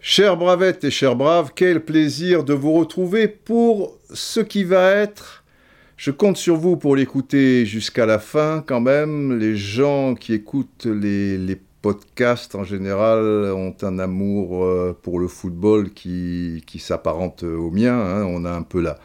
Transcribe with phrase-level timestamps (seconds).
[0.00, 5.44] Chers bravettes et chers braves, quel plaisir de vous retrouver pour ce qui va être.
[5.96, 9.38] Je compte sur vous pour l'écouter jusqu'à la fin quand même.
[9.38, 15.28] Les gens qui écoutent les, les podcasts en général ont un amour euh, pour le
[15.28, 17.94] football qui, qui s'apparente au mien.
[17.94, 18.24] hein.
[18.28, 18.98] On a un peu la,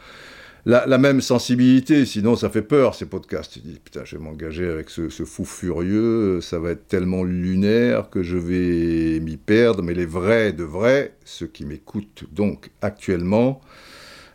[0.70, 3.54] la, même sensibilité, sinon ça fait peur ces podcasts.
[3.54, 8.10] Tu dis, putain, je vais m'engager avec ce, fou furieux, ça va être tellement lunaire
[8.10, 9.82] que je vais m'y perdre.
[9.82, 13.62] Mais les vrais de vrais, ceux qui m'écoutent donc actuellement,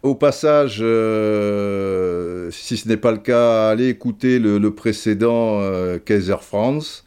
[0.03, 5.99] au passage, euh, si ce n'est pas le cas, allez écouter le, le précédent euh,
[5.99, 7.04] Kaiser France.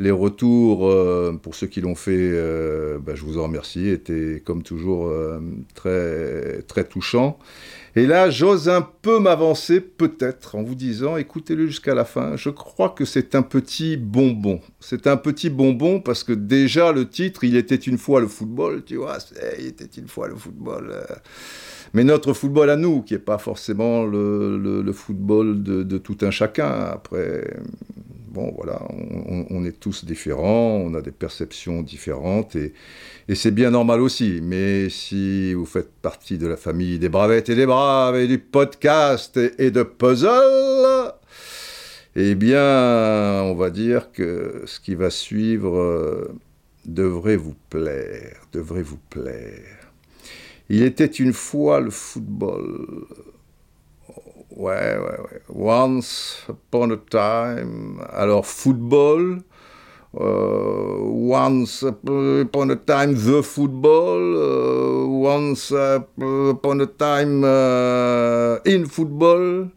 [0.00, 4.40] Les retours, euh, pour ceux qui l'ont fait, euh, bah, je vous en remercie, étaient
[4.44, 5.40] comme toujours euh,
[5.74, 7.36] très, touchants.
[7.96, 12.36] Et là, j'ose un peu m'avancer, peut-être, en vous disant, écoutez-le jusqu'à la fin.
[12.36, 14.60] Je crois que c'est un petit bonbon.
[14.78, 18.84] C'est un petit bonbon parce que déjà, le titre, il était une fois le football,
[18.84, 19.18] tu vois,
[19.58, 20.94] il était une fois le football.
[21.92, 26.30] Mais notre football à nous, qui n'est pas forcément le football de, de tout un
[26.30, 26.70] chacun.
[26.70, 27.42] Après,
[28.56, 28.80] voilà,
[29.50, 32.72] on, est tous différents, on a des perceptions différentes et,
[33.34, 34.40] c'est bien normal aussi.
[34.42, 38.38] Mais si vous faites partie de la famille des bravettes et des braves et du
[38.38, 41.12] podcast et, et de puzzle,
[42.16, 46.34] eh bien, on va dire que ce qui va suivre euh,
[46.86, 49.92] devrait vous plaire, devrait vous plaire.
[50.68, 53.06] Il était une fois le football.
[54.58, 55.40] Ouais, ouais, ouais.
[55.54, 58.02] Once upon a time.
[58.12, 59.38] Alors, football.
[60.18, 64.34] euh, once upon a time, the football.
[64.36, 65.70] euh, once
[66.18, 69.68] upon a time, euh, in football.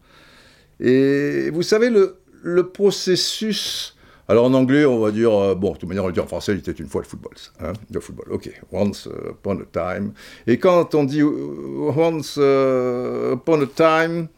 [0.80, 3.96] Et vous savez, le, le processus.
[4.26, 6.52] Alors en anglais, on va dire, bon, de toute manière, on le dit en français,
[6.54, 7.34] il était une fois le football.
[7.60, 8.50] Hein, le football, ok.
[8.72, 10.12] Once upon a time.
[10.48, 14.28] Et quand on dit once upon a time,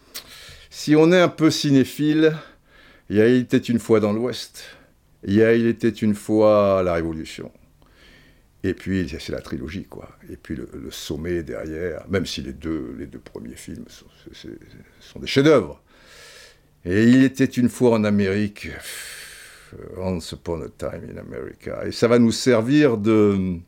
[0.77, 2.37] si on est un peu cinéphile,
[3.09, 4.65] il y a Il était une fois dans l'Ouest.
[5.23, 7.53] Il y a Il était une fois la Révolution.
[8.65, 10.09] Et puis, c'est la trilogie, quoi.
[10.29, 15.27] Et puis le, sommet derrière, même si les deux, les deux premiers films sont des
[15.29, 15.81] chefs-d'œuvre.
[16.85, 18.69] Et il était une fois en Amérique,
[19.97, 21.87] Once Upon a Time in America.
[21.87, 23.59] Et ça va nous servir de,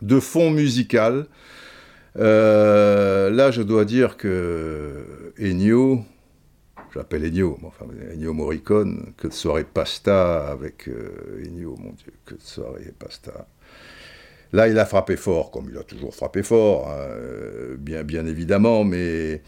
[0.00, 1.26] de fond musical.
[2.16, 6.04] Euh, là, je dois dire que Ennio,
[6.98, 12.12] j'appelle Ennio, mais enfin, Ennio Morricone, que de soirée pasta avec euh, Ennio, mon Dieu,
[12.26, 13.46] que de soirée pasta.
[14.52, 18.82] Là, il a frappé fort, comme il a toujours frappé fort, hein, euh, bien, évidemment,
[18.82, 19.42] mais...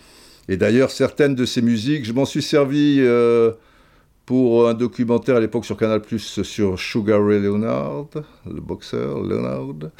[0.49, 3.53] Et d'ailleurs, certaines de ces musiques, je m'en suis servi euh,
[4.27, 8.07] pour un documentaire à l'époque sur Canal+, sur Sugar Ray Leonard,
[8.47, 9.91] le boxeur Leonard.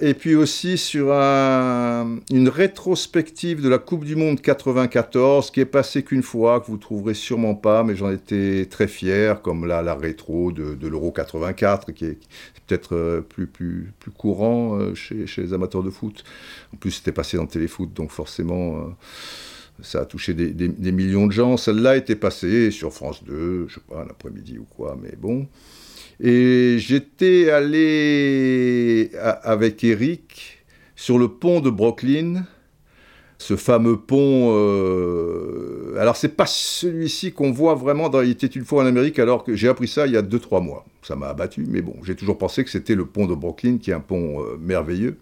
[0.00, 5.64] Et puis aussi sur un- une rétrospective de la Coupe du Monde 94, qui est
[5.64, 9.82] passée qu'une fois, que vous trouverez sûrement pas, mais j'en étais très fier, comme là
[9.82, 12.18] la rétro de, l'Euro 84, qui est
[12.68, 16.22] peut-être euh, plus, plus, plus courant euh, chez, les amateurs de foot.
[16.72, 18.82] En plus, c'était passé dans Téléfoot, donc forcément, euh,
[19.82, 21.56] ça a touché des, des- millions de gens.
[21.56, 25.48] Celle-là était passée sur France 2, je sais pas, un après-midi ou quoi, mais bon.
[26.20, 29.10] Et j'étais allé
[29.42, 30.64] avec Eric
[30.96, 32.44] sur le pont de Brooklyn,
[33.38, 34.52] ce fameux pont.
[34.52, 39.20] euh, Alors, c'est pas celui-ci qu'on voit vraiment dans Il était une fois en Amérique,
[39.20, 40.84] alors que j'ai appris ça il y a 2-3 mois.
[41.02, 43.92] Ça m'a abattu, mais bon, j'ai toujours pensé que c'était le pont de Brooklyn, qui
[43.92, 45.18] est un pont euh, merveilleux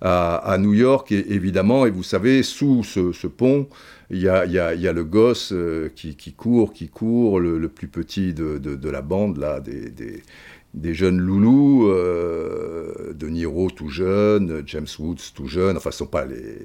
[0.00, 1.86] à, New York, et, évidemment.
[1.86, 3.68] Et vous savez, sous ce pont,
[4.10, 9.02] il y a, le gosse euh, qui, court, qui court, le, plus petit de, la
[9.02, 15.90] bande, là, des, jeunes loulous, euh, De Niro tout jeune, James Woods tout jeune, enfin,
[15.90, 16.58] ce sont pas les...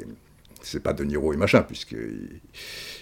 [0.61, 2.41] C'est De Niro et machin, puisqu'ils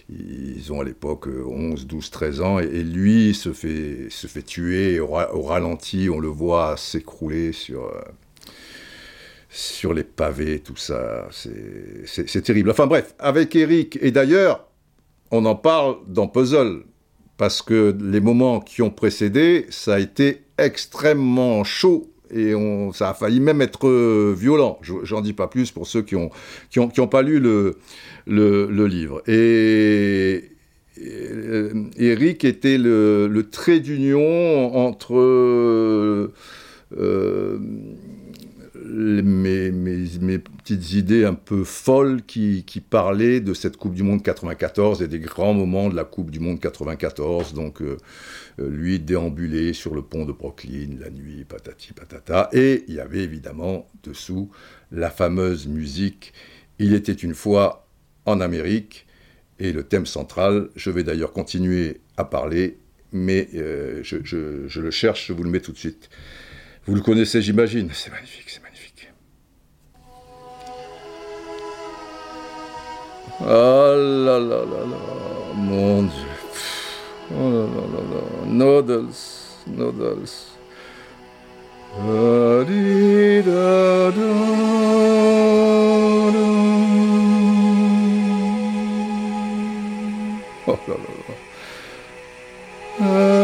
[0.09, 4.43] ils ont à l'époque euh, 11, 12, 13 ans, et, lui se fait, se fait
[4.43, 7.91] tuer au, ra- au ralenti, on le voit s'écrouler sur...
[9.57, 12.69] sur les pavés, tout ça, c'est- terrible.
[12.69, 14.67] Enfin bref, avec Eric, et d'ailleurs,
[15.31, 16.83] on en parle dans Puzzle,
[17.37, 22.53] parce que les moments qui ont précédé, ça a été extrêmement chaud, et
[22.93, 24.77] ça a failli même être euh, violent.
[24.83, 26.29] Je- J'en dis pas plus pour ceux qui ont,
[26.69, 27.77] qui ont, qui ont pas lu le,
[28.27, 29.23] le, livre.
[29.27, 30.51] Et,
[31.01, 35.15] euh, Eric était le, le trait d'union entre...
[35.15, 36.31] euh,
[38.89, 45.07] mes, petites idées un peu folles qui, parlaient de cette Coupe du Monde 94 et
[45.07, 47.53] des grands moments de la Coupe du Monde 94.
[47.53, 47.97] Donc, euh,
[48.59, 52.49] euh, lui déambuler sur le pont de Brooklyn la nuit, patati patata.
[52.53, 54.49] Et il y avait évidemment dessous
[54.91, 56.33] la fameuse musique
[56.79, 57.87] Il était une fois
[58.25, 59.05] en Amérique.
[59.59, 62.77] Et le thème central, je vais d'ailleurs continuer à parler,
[63.11, 66.09] mais euh, je, je, je le cherche, je vous le mets tout de suite.
[66.85, 67.89] Vous le connaissez, j'imagine.
[67.91, 68.66] C'est magnifique, c'est magnifique.
[73.39, 74.97] Ah là là là là,
[75.53, 76.25] mon Dieu.
[77.31, 78.21] Oh là là là là.
[78.47, 79.19] Noodles,
[79.67, 80.33] noodles.
[81.95, 82.63] Oh
[90.87, 91.11] là là
[92.99, 93.36] là.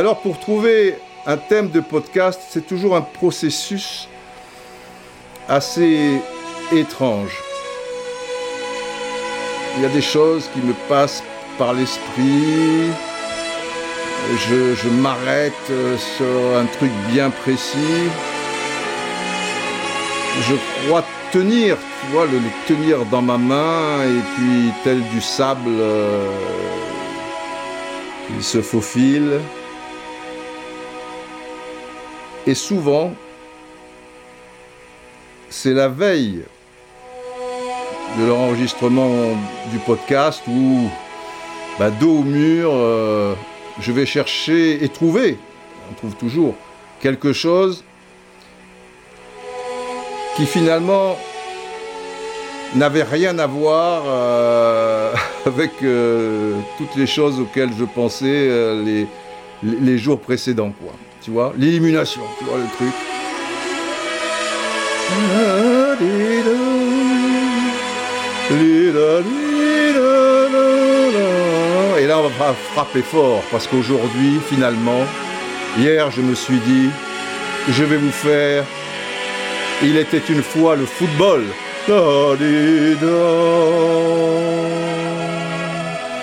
[0.00, 4.08] Alors pour trouver un thème de podcast, c'est toujours un processus
[5.46, 6.22] assez
[6.72, 7.36] étrange.
[9.76, 11.22] Il y a des choses qui me passent
[11.58, 12.88] par l'esprit.
[14.48, 15.66] Je, m'arrête
[16.16, 18.08] sur un truc bien précis.
[20.48, 25.68] Je crois tenir, tu vois, le, tenir dans ma main et puis tel du sable
[25.68, 26.26] euh,
[28.28, 29.40] qui se faufile.
[32.46, 33.12] Et souvent,
[35.50, 36.42] c'est la veille
[38.18, 39.36] de l'enregistrement
[39.70, 40.88] du podcast où,
[41.78, 43.34] bah, dos au mur, euh,
[43.78, 45.38] je vais chercher et trouver,
[45.90, 46.54] on trouve toujours,
[47.00, 47.84] quelque chose
[50.36, 51.16] qui finalement
[52.74, 55.12] n'avait rien à voir euh,
[55.46, 58.48] avec euh, toutes les choses auxquelles je pensais
[58.84, 59.06] les,
[59.62, 60.72] les jours précédents.
[60.82, 60.92] Quoi
[61.22, 62.94] tu vois, l'élimination, tu vois le truc.
[71.98, 75.04] Et là, on va frapper fort parce qu'aujourd'hui, finalement,
[75.78, 76.88] hier, je me suis dit,
[77.68, 78.64] je vais vous faire.
[79.82, 81.44] Il était une fois le football.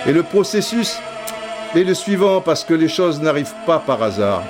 [0.06, 0.98] Et le processus
[1.74, 4.42] est le suivant parce que les choses n'arrivent pas par hasard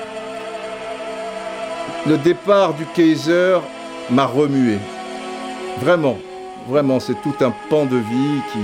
[2.08, 3.58] le départ du Kaiser
[4.10, 4.78] m'a remué.
[5.80, 6.18] Vraiment,
[6.66, 8.58] vraiment, c'est tout un pan de vie qui,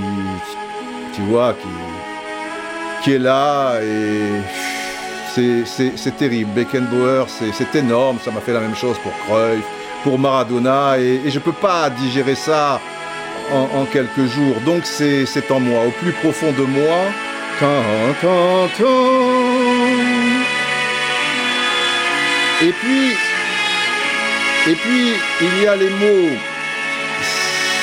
[1.15, 1.69] tu qui,
[3.03, 4.41] qui est là et
[5.35, 6.51] c'est terrible.
[6.55, 9.65] Beckenbauer, c'est énorme, ça m'a fait la même chose pour Cruyff,
[10.03, 12.81] pour Maradona et, je ne peux pas digérer ça
[13.53, 14.57] en, quelques jours.
[14.65, 16.97] Donc c'est en moi, au plus profond de moi.
[22.63, 23.13] Et puis,
[24.67, 26.31] et puis, il y a les mots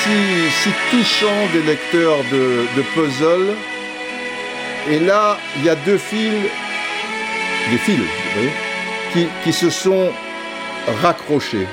[0.02, 3.54] si, touchants des lecteurs de, puzzle.
[4.90, 6.32] Et là, il y a deux fils,
[7.70, 8.52] des fils, vous voyez,
[9.12, 10.10] qui, qui se sont
[11.02, 11.68] raccrochés.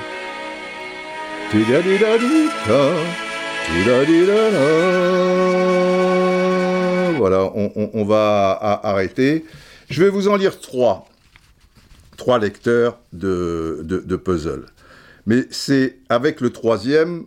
[7.20, 9.44] Voilà, on, va arrêter.
[9.90, 11.06] Je vais vous en lire trois
[12.16, 14.66] trois lecteurs de, de, puzzle.
[15.26, 17.24] Mais c'est avec le troisième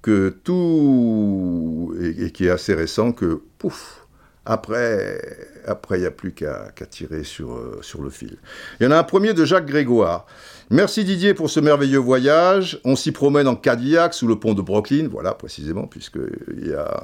[0.00, 4.06] que tout, et, qui est assez récent, que pouf,
[4.46, 5.20] après,
[5.66, 8.38] après il n'y a plus qu'à tirer sur, euh, sur le fil.
[8.80, 10.26] Il y en a un premier de Jacques Grégoire.
[10.70, 12.80] Merci Didier pour ce merveilleux voyage.
[12.84, 17.02] On s'y promène en Cadillac sous le pont de Brooklyn, voilà précisément, puisqu'il y a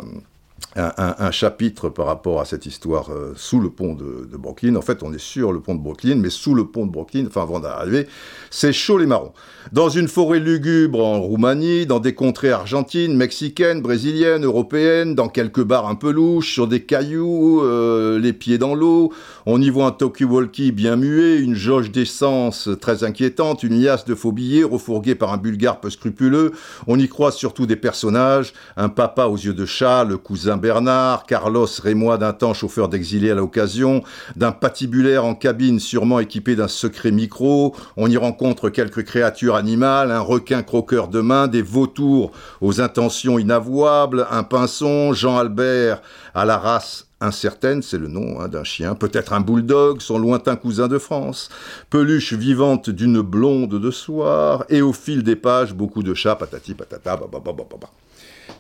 [0.77, 4.77] un, chapitre par rapport à cette histoire euh, sous le pont de, Brooklyn.
[4.77, 7.27] En fait, on est sur le pont de Brooklyn, mais sous le pont de Brooklyn,
[7.27, 8.07] enfin avant d'arriver,
[8.51, 9.33] c'est chaud les marrons.
[9.73, 15.63] Dans une forêt lugubre en Roumanie, dans des contrées argentines, mexicaines, brésiliennes, européennes, dans quelques
[15.63, 19.13] bars un peu louches, sur des cailloux, euh, les pieds dans l'eau,
[19.47, 24.15] on y voit un talkie-walkie bien muet, une jauge d'essence très inquiétante, une liasse de
[24.15, 26.53] faux billets refourgués par un bulgare peu scrupuleux.
[26.87, 31.27] On y croise surtout des personnages, un papa aux yeux de chat, le cousin Bernard,
[31.27, 34.05] Carlos Rémois d'un temps chauffeur d'exilé à l'occasion,
[34.37, 37.75] d'un patibulaire en cabine sûrement équipé d'un secret micro.
[37.97, 43.41] On y rencontre quelques créatures animales, un requin croqueur de main, des vautours aux intentions
[43.41, 46.01] inavouables, un pinson, Jean Albert
[46.33, 50.55] à la race incertaine, c'est le nom hein, d'un chien, peut-être un bulldog, son lointain
[50.55, 51.49] cousin de France,
[51.91, 56.75] peluche vivante d'une blonde de soir, et au fil des pages, beaucoup de chats, patati
[56.75, 57.19] patata,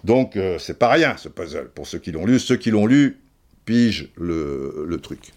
[0.05, 2.39] Donc euh, c'est pas rien ce puzzle pour ceux qui l'ont lu.
[2.39, 3.21] Ceux qui l'ont lu
[3.65, 5.33] pigent le, truc.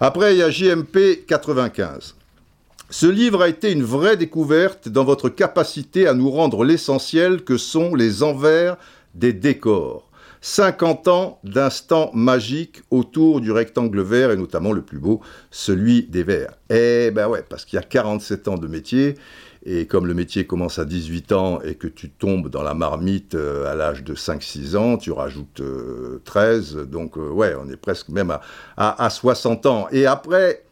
[0.00, 2.14] Après, il y a JMP 95.
[2.88, 7.56] Ce livre a été une vraie découverte dans votre capacité à nous rendre l'essentiel que
[7.56, 8.76] sont les envers
[9.14, 10.10] des décors.
[10.40, 15.20] 50 ans d'instants magiques autour du rectangle vert et notamment le plus beau,
[15.50, 16.54] celui des verts.
[16.70, 19.16] Eh ben ouais, parce qu'il y a 47 ans de métier
[19.68, 23.34] et comme le métier commence à 18 ans et que tu tombes dans la marmite
[23.34, 25.60] euh, à l'âge de 5-6 ans, tu rajoutes
[26.24, 29.88] 13, euh, donc euh, ouais, on est presque même à, à 60 ans.
[29.90, 30.62] Et après,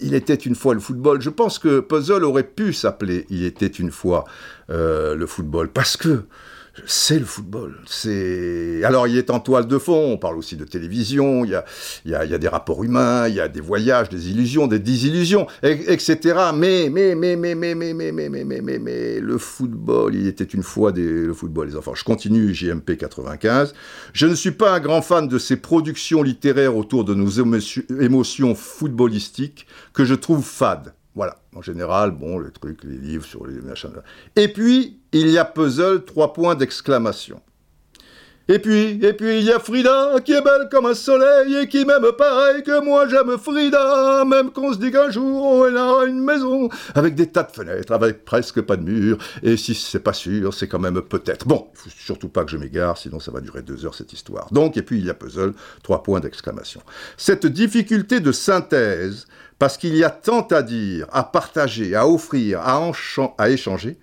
[0.00, 1.22] il était une fois le football.
[1.22, 4.24] Je pense que Puzzle aurait pu s'appeler Il était une fois
[4.68, 6.24] le football parce que
[6.86, 7.76] c'est le football.
[7.86, 10.12] C'est alors il est en toile de fond.
[10.12, 11.44] On parle aussi de télévision.
[11.44, 11.64] Il y a,
[12.04, 13.28] il y a, il y a des rapports humains.
[13.28, 16.18] Il y a des voyages, des illusions, des désillusions, etc.
[16.54, 20.14] Mais mais mais mais mais mais mais mais mais mais mais le football.
[20.14, 21.94] Il était une fois des, le football, les enfants.
[21.94, 22.54] Je continue.
[22.54, 23.74] JMP 95.
[24.12, 28.54] Je ne suis pas un grand fan de ces productions littéraires autour de nos émotions
[28.54, 30.94] footballistiques que je trouve fades.
[31.14, 33.90] Voilà, en général, bon, les trucs, les livres sur les machins.
[34.34, 37.40] Et puis, il y a puzzle, trois points d'exclamation.
[38.46, 41.66] Et puis, et puis il y a Frida qui est belle comme un soleil et
[41.66, 46.04] qui m'aime pareil que moi j'aime Frida, même qu'on se dit qu'un jour elle aura
[46.04, 50.00] une maison avec des tas de fenêtres, avec presque pas de murs, et si c'est
[50.00, 51.48] pas sûr, c'est quand même peut-être.
[51.48, 54.12] Bon, il faut surtout pas que je m'égare, sinon ça va durer deux heures cette
[54.12, 54.48] histoire.
[54.52, 56.82] Donc, et puis il y a puzzle, trois points d'exclamation.
[57.16, 59.26] Cette difficulté de synthèse,
[59.58, 62.90] parce qu'il y a tant à dire, à partager, à offrir, à,
[63.38, 63.96] à échanger,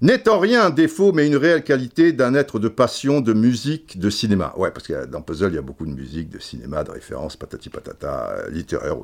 [0.00, 3.98] n'est en rien un défaut, mais une réelle qualité d'un être de passion, de musique,
[3.98, 4.52] de cinéma.
[4.56, 7.36] Ouais, parce que dans Puzzle, il y a beaucoup de musique, de cinéma, de références,
[7.36, 8.96] patati patata, euh, littéraire.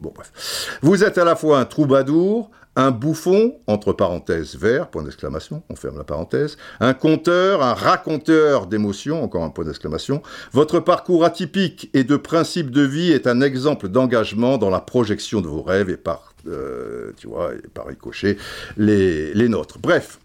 [0.00, 0.78] Bon, bref.
[0.82, 5.76] Vous êtes à la fois un troubadour, un bouffon, entre parenthèses vert, point d'exclamation, on
[5.76, 10.22] ferme la parenthèse, un conteur, un raconteur d'émotions, encore un point d'exclamation.
[10.52, 15.40] Votre parcours atypique et de principe de vie est un exemple d'engagement dans la projection
[15.40, 18.36] de vos rêves et par, euh, tu vois, et par ricochet,
[18.76, 19.78] les nôtres.
[19.78, 20.18] Bref,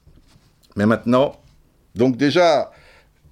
[0.75, 1.33] mais maintenant,
[1.95, 2.71] donc déjà,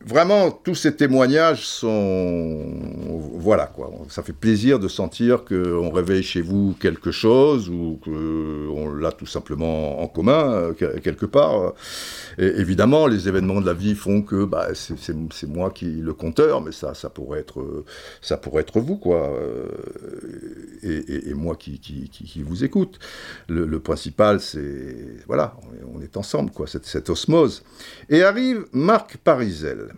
[0.05, 2.73] vraiment, tous ces témoignages sont.
[3.35, 3.91] Voilà, quoi.
[4.09, 9.25] Ça fait plaisir de sentir qu'on réveille chez vous quelque chose ou qu'on l'a tout
[9.25, 11.73] simplement en commun, quelque part.
[12.37, 16.71] Évidemment, les événements de la vie font que bah, c'est moi qui le compteur, mais
[16.71, 17.83] ça, ça, pourrait, être,
[18.21, 19.31] ça pourrait être vous, quoi.
[20.83, 22.99] Et, moi qui, qui, vous écoute.
[23.47, 24.95] Le, principal, c'est.
[25.27, 25.55] Voilà,
[25.93, 27.63] on est, ensemble, quoi, cette, cette osmose.
[28.09, 29.92] Et arrive Marc Parisel.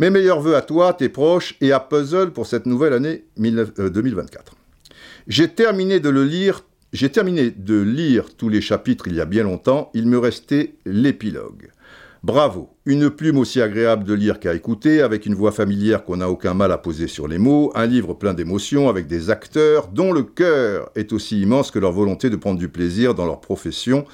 [0.00, 4.52] Mes meilleurs voeux à toi, tes proches et à Puzzle pour cette nouvelle année 2024.
[4.52, 4.94] Euh,
[5.26, 6.62] j'ai terminé de le lire,
[6.92, 10.74] j'ai terminé de lire tous les chapitres il y a bien longtemps, il me restait
[10.86, 11.70] l'épilogue.
[12.24, 16.28] Bravo, une plume aussi agréable de lire qu'à écouter, avec une voix familière qu'on n'a
[16.28, 20.12] aucun mal à poser sur les mots, un livre plein d'émotions, avec des acteurs dont
[20.12, 24.04] le cœur est aussi immense que leur volonté de prendre du plaisir dans leur profession,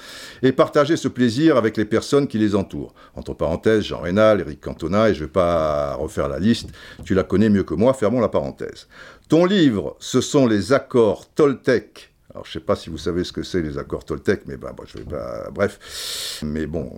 [0.43, 2.93] et partager ce plaisir avec les personnes qui les entourent.
[3.15, 6.69] Entre parenthèses, Jean Rénal, Eric Cantona, et je ne vais pas refaire la liste,
[7.05, 8.87] tu la connais mieux que moi, fermons la parenthèse.
[9.29, 13.23] Ton livre, ce sont les accords Toltec alors, je ne sais pas si vous savez
[13.23, 15.49] ce que c'est les accords Toltec, mais ben, je vais pas.
[15.53, 16.41] Bref.
[16.43, 16.91] Mais bon,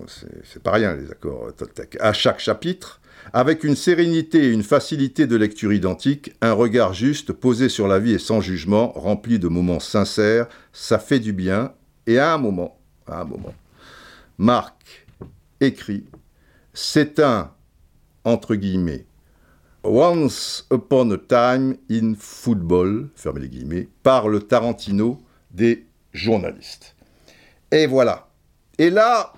[0.43, 1.95] c'est pas rien, les accords Toltec.
[1.99, 2.99] À chaque chapitre,
[3.33, 7.99] avec une sérénité et une facilité de lecture identique, un regard juste, posé sur la
[7.99, 11.71] vie et sans jugement, rempli de moments sincères, ça fait du bien.
[12.07, 13.53] Et à un moment, à un moment,
[14.39, 15.05] Marc
[15.61, 16.05] écrit
[16.73, 17.51] C'est un,
[18.23, 19.05] entre guillemets,
[19.83, 26.95] Once Upon a Time in Football, fermez les guillemets, par le Tarantino des journalistes.
[27.71, 28.27] Et voilà.
[28.77, 29.33] Et là,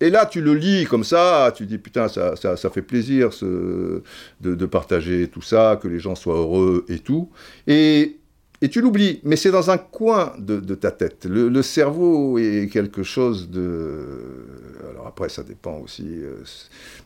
[0.00, 4.02] et là, tu le lis comme ça, tu dis putain, ça, ça, fait plaisir ce,
[4.40, 7.30] de, partager tout ça, que les gens soient heureux et tout.
[7.66, 8.18] Et,
[8.64, 11.26] et tu l'oublies, mais c'est dans un coin de, ta tête.
[11.26, 14.06] Le, cerveau est quelque chose de.
[14.90, 16.44] Alors après, ça dépend aussi de euh,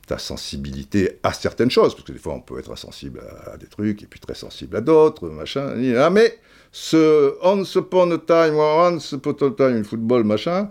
[0.07, 3.23] ta sensibilité à certaines choses, parce que des fois, on peut être insensible
[3.53, 5.75] à, des trucs et puis très sensible à d'autres, machin.
[6.13, 6.39] Mais
[6.71, 10.71] ce Once Upon a Time, Once Upon a Time, football, machin,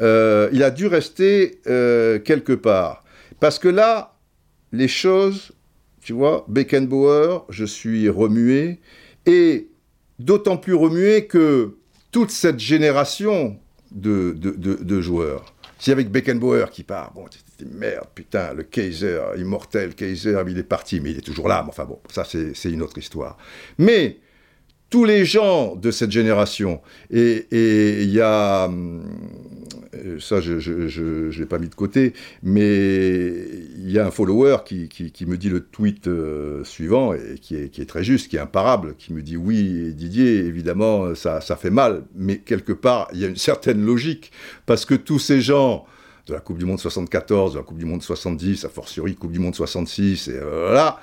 [0.00, 3.04] euh, il a dû rester euh, quelque part.
[3.40, 4.16] Parce que là,
[4.72, 5.52] les choses,
[6.00, 8.80] tu vois, Beckenbauer, je suis remué,
[9.26, 9.68] et
[10.18, 11.76] d'autant plus remué que
[12.12, 13.58] toute cette génération
[13.90, 17.26] de, de, joueurs, si avec Beckenbauer qui part, bon,
[17.72, 21.70] merde, putain, le Kaiser, immortel Kaiser, il est parti, mais il est toujours là, mais
[21.70, 23.36] enfin bon, ça c'est une autre histoire.
[23.78, 24.18] Mais
[24.94, 26.80] tous les gens de cette génération.
[27.10, 29.02] Et il y a, hum,
[30.20, 32.12] ça je ne l'ai pas mis de côté,
[32.44, 33.34] mais
[33.76, 34.88] il y a un follower qui,
[35.26, 38.38] me dit le tweet euh, suivant, et qui est, qui est, très juste, qui est
[38.38, 43.18] imparable, qui me dit oui Didier, évidemment ça, ça fait mal, mais quelque part il
[43.18, 44.30] y a une certaine logique,
[44.64, 45.86] parce que tous ces gens
[46.28, 49.32] de la Coupe du Monde 74, de la Coupe du Monde 70, a fortiori Coupe
[49.32, 51.00] du Monde 66, et voilà,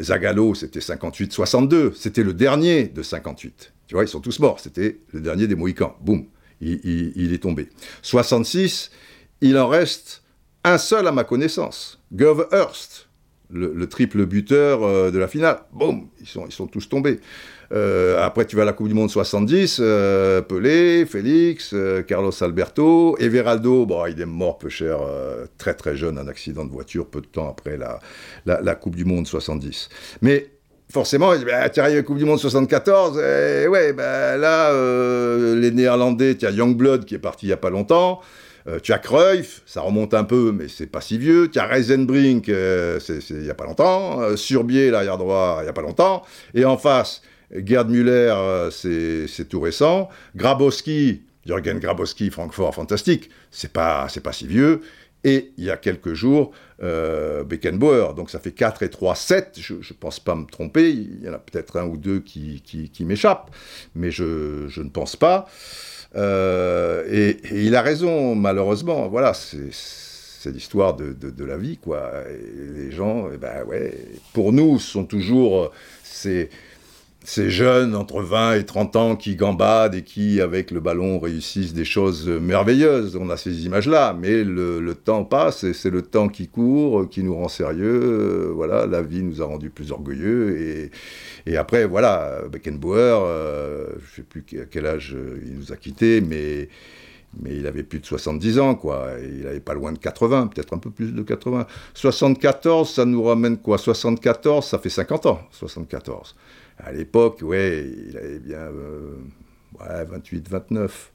[0.00, 3.72] Zagallo c'était 58-62, c'était le dernier de 58.
[3.86, 6.26] Tu vois, ils sont tous morts, c'était le dernier des Mohicans, boum
[6.62, 7.68] il, est tombé.
[8.02, 8.90] 66,
[9.40, 10.22] il en reste
[10.64, 13.08] un seul à ma connaissance, Gov Hurst,
[13.50, 15.62] le, triple buteur euh, de la finale.
[15.72, 17.20] Boum, ils sont, ils sont tous tombés.
[17.72, 21.74] Euh, après, tu vas à la Coupe du Monde 70, euh, Pelé, Félix,
[22.06, 24.98] Carlos Alberto, Everaldo, bon, il est mort peu cher,
[25.58, 28.00] très très jeune, un accident de voiture, peu de temps après la,
[28.44, 29.88] la Coupe du Monde 70.
[30.20, 30.50] Mais
[30.92, 35.58] forcément, bah, tu arrives à la Coupe du Monde 74, et ouais, bah, là, euh,
[35.58, 38.20] les Néerlandais, tu as Youngblood qui est parti il n'y a pas longtemps,
[38.68, 41.66] euh, tu as Cruyff, ça remonte un peu, mais c'est pas si vieux, tu as
[41.66, 43.00] Reisenbrink, euh,
[43.30, 46.22] il n'y a pas longtemps, Surbier, l'arrière droit, il n'y a pas longtemps,
[46.54, 47.22] et en face,
[47.56, 54.80] Gerd Müller, c'est tout récent, Grabowski, Jürgen Grabowski, Francfort, fantastique, c'est pas, pas si vieux,
[55.24, 58.14] et il y a quelques jours, euh, Beckenbauer.
[58.14, 59.58] Donc ça fait 4 et 3, 7.
[59.60, 60.90] Je ne pense pas me tromper.
[60.90, 63.50] Il y en a peut-être un ou deux qui, m'échappent,
[63.94, 65.46] mais je, ne pense pas.
[66.16, 69.08] Euh, et, il a raison, malheureusement.
[69.08, 72.24] Voilà, c'est l'histoire de, la vie, quoi.
[72.74, 73.96] Les gens, eh ben ouais,
[74.32, 75.70] pour nous, sont toujours.
[76.02, 76.50] C'est
[77.24, 81.72] ces jeunes entre 20 et 30 ans qui gambadent et qui, avec le ballon, réussissent
[81.72, 83.16] des choses merveilleuses.
[83.16, 87.22] On a ces images-là, mais le, temps passe et c'est le temps qui court qui
[87.22, 88.52] nous rend sérieux.
[88.54, 90.90] voilà, la vie nous a rendus plus orgueilleux.
[91.46, 95.76] Et, après, voilà, Beckenbauer, euh, je ne sais plus à quel âge il nous a
[95.76, 96.68] quittés, mais
[97.40, 99.12] mais il avait plus de 70 ans, quoi.
[99.22, 101.66] il avait pas loin de 80, peut-être un peu plus de 80.
[101.94, 103.78] 74, ça nous ramène quoi?
[103.78, 106.34] 74, ça fait 50 ans, 74
[106.84, 109.16] à l'époque, ouais, il avait bien euh,
[109.80, 111.12] ouais, 28, 29.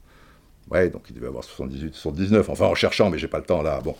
[0.70, 2.48] Ouais, donc il devait avoir 78, 79.
[2.48, 3.80] Enfin, en cherchant, mais j'ai pas le temps là.
[3.82, 3.96] Bon.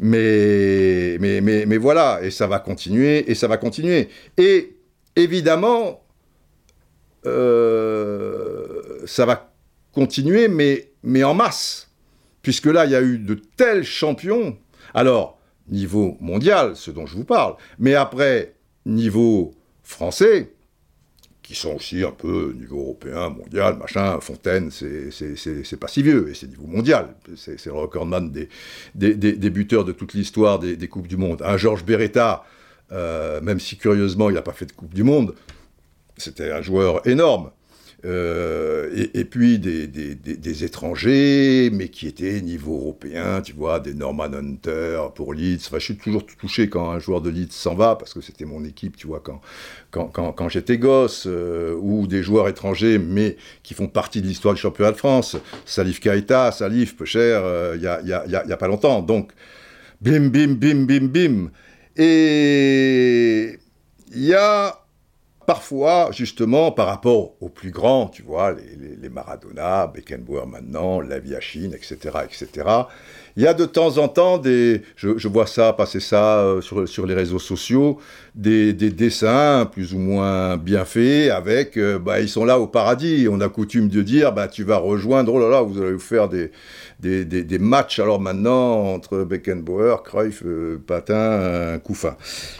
[0.00, 4.08] Mais, mais, mais, mais voilà, et ça va continuer, et ça va continuer.
[4.36, 4.76] Et
[5.16, 6.02] évidemment,
[7.26, 9.50] euh, ça va
[9.92, 11.90] continuer, mais, mais en masse.
[12.42, 14.58] Puisque là, il y a eu de tels champions.
[14.92, 15.38] Alors,
[15.68, 20.53] niveau mondial, ce dont je vous parle, mais après, niveau français,
[21.44, 24.18] qui sont aussi un peu niveau européen, mondial, machin.
[24.20, 27.14] Fontaine, c'est pas si vieux, et c'est niveau mondial.
[27.36, 28.48] C'est le recordman des,
[28.94, 31.42] des, buteurs de toute l'histoire des, des, Coupes du Monde.
[31.44, 32.44] Un Georges Beretta,
[32.92, 35.34] euh, même si curieusement il n'a pas fait de Coupe du Monde,
[36.16, 37.50] c'était un joueur énorme.
[38.04, 45.00] Euh, et, puis des, étrangers, mais qui étaient niveau européen, tu vois, des Norman Hunter
[45.14, 45.66] pour Leeds.
[45.66, 48.44] Enfin, je suis toujours touché quand un joueur de Leeds s'en va, parce que c'était
[48.44, 49.40] mon équipe, tu vois, quand,
[49.90, 54.52] quand, quand, j'étais gosse, euh, ou des joueurs étrangers, mais qui font partie de l'histoire
[54.54, 55.36] du championnat de France.
[55.64, 59.00] Salif Keita, Salif, peu cher, euh, il n'y y a, y a pas longtemps.
[59.00, 59.32] Donc,
[60.02, 61.50] bim, bim, bim, bim, bim.
[61.96, 63.58] Et
[64.14, 64.83] il y a
[65.46, 71.00] parfois, justement, par rapport aux plus grands, tu vois, les, les, Maradona, Beckenbauer maintenant,
[71.40, 72.64] Chine, etc., etc.,
[73.36, 76.88] il y a de temps en temps des, je, vois ça, passer ça euh, sur,
[76.88, 77.98] sur les réseaux sociaux,
[78.36, 82.68] des, des, dessins plus ou moins bien faits avec, euh, bah, ils sont là au
[82.68, 83.26] paradis.
[83.28, 85.98] On a coutume de dire, bah, tu vas rejoindre, oh là là, vous allez vous
[85.98, 86.52] faire des,
[87.00, 92.16] des, des, matchs alors maintenant entre Beckenbauer, Cruyff, euh, Patin, Couffin.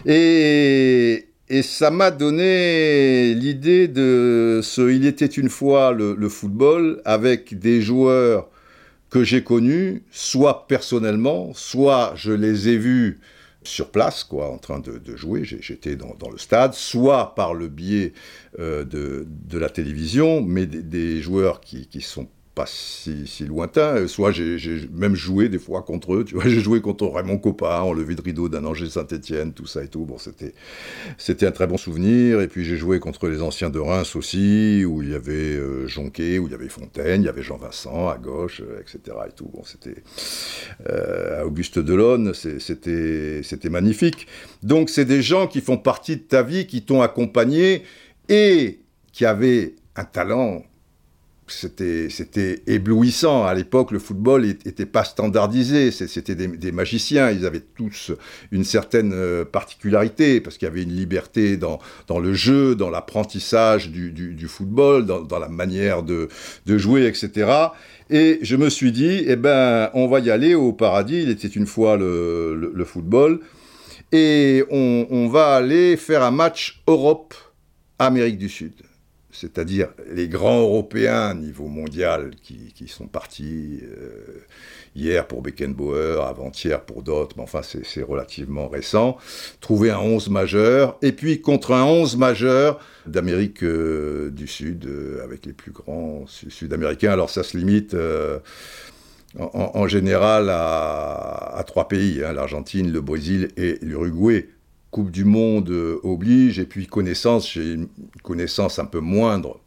[0.07, 7.59] Et, et ça m'a donné l'idée de ce Il était une fois le, football avec
[7.59, 8.49] des joueurs
[9.11, 13.21] que j'ai connus, soit personnellement, soit je les ai vus
[13.63, 18.13] sur place, quoi, en train de, jouer, j'étais dans, le stade, soit par le biais
[18.59, 23.97] euh, de, la télévision, mais des, joueurs qui, qui sont pas si, si lointain.
[23.97, 26.25] Euh, soit j'ai même joué des fois contre eux.
[26.25, 29.67] Tu vois, j'ai joué contre Raymond Coppa en levée de rideau d'un Angers Saint-Etienne, tout
[29.67, 30.05] ça et tout.
[30.05, 32.41] Bon, c'était un très bon souvenir.
[32.41, 35.87] Et puis j'ai joué contre les anciens de Reims aussi, où il y avait euh,
[35.87, 39.17] Jonquet, où il y avait Fontaine, il y avait Jean Vincent à gauche, euh, etc.
[39.29, 39.51] Et tout.
[39.53, 40.03] Bon, c'était
[41.45, 44.27] Auguste Delonne, c'était magnifique.
[44.63, 47.83] Donc c'est des gens qui font partie de ta vie, qui t'ont accompagné
[48.29, 48.81] et
[49.13, 50.65] qui avaient un talent
[51.47, 53.45] c'était, éblouissant.
[53.45, 55.91] À l'époque, le football n'était pas standardisé.
[55.91, 57.31] C'était des, magiciens.
[57.31, 58.13] Ils avaient tous
[58.51, 61.81] une certaine euh, particularité parce qu'il y avait une liberté dans,
[62.19, 66.29] le jeu, dans l'apprentissage du, football, dans, la manière de,
[66.67, 67.51] jouer, etc.
[68.11, 71.23] Et je me suis dit, eh ben, on va y aller au paradis.
[71.23, 73.41] Il était une fois le, football.
[74.13, 78.73] Et on va aller faire un match Europe-Amérique du Sud
[79.35, 84.45] c'est-à-dire les grands Européens niveau mondial qui, sont partis euh,
[84.95, 89.17] hier pour Beckenbauer, avant-hier pour d'autres, mais enfin c'est relativement récent,
[89.61, 95.25] trouver un 11 majeur, et puis contre un 11 majeur d'Amérique euh, du Sud, euh,
[95.25, 97.97] avec les plus grands sud-américains, alors ça se limite...
[99.37, 104.49] En, général à, trois pays, hein, l'Argentine, le Brésil et l'Uruguay.
[104.95, 107.89] Coupe du Monde euh, oblige, et puis connaissance, j'ai une
[108.23, 109.59] connaissance un peu moindre,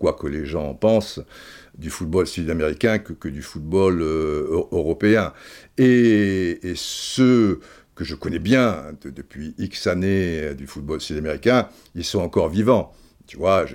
[0.00, 1.20] quoi que les gens pensent,
[1.76, 5.32] du football sud-américain que, du football euh, européen.
[5.76, 7.60] Et, ceux
[7.94, 12.92] que je connais bien depuis X années euh, du football sud-américain, ils sont encore vivants.
[13.28, 13.66] Tu vois,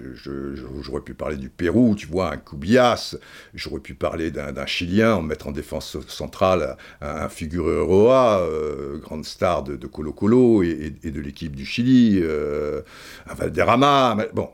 [0.81, 3.15] j'aurais pu parler du Pérou, tu vois, un Cubias,
[3.53, 9.61] j'aurais pu parler d'un Chilien, en mettre en défense centrale un, un euh, grande star
[9.61, 12.81] de, Colo Colo et, de l'équipe du Chili, euh,
[13.27, 14.17] un Valderrama.
[14.33, 14.49] bon,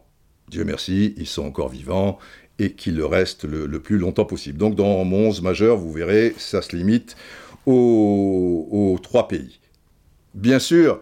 [0.49, 2.19] Dieu merci, ils sont encore vivants
[2.59, 4.57] et qu'ils le restent le, plus longtemps possible.
[4.57, 7.15] Donc dans mon 11 majeur, vous verrez, ça se limite
[7.65, 9.61] aux trois pays.
[10.33, 10.99] Bien sûr,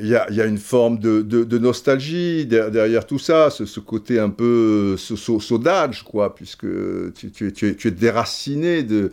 [0.00, 6.04] il y, a, une forme de, nostalgie derrière tout ça, ce, côté un peu saudage,
[6.04, 6.66] quoi, puisque
[7.14, 7.52] tu,
[7.84, 9.10] es, déraciné de,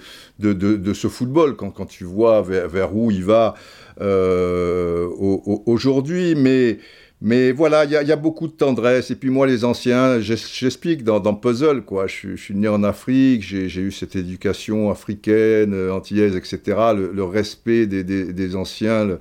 [0.93, 3.55] ce football quand, tu vois vers, où il va
[4.01, 5.07] euh,
[5.65, 6.35] aujourd'hui.
[6.35, 6.79] Mais,
[7.21, 9.09] mais voilà, il y, a beaucoup de tendresse.
[9.09, 12.07] Et puis moi, les anciens, j'explique dans, Puzzle, quoi.
[12.07, 16.59] Je, suis né en Afrique, j'ai eu cette éducation africaine, antillaise, etc.
[16.95, 19.17] Le, respect des, anciens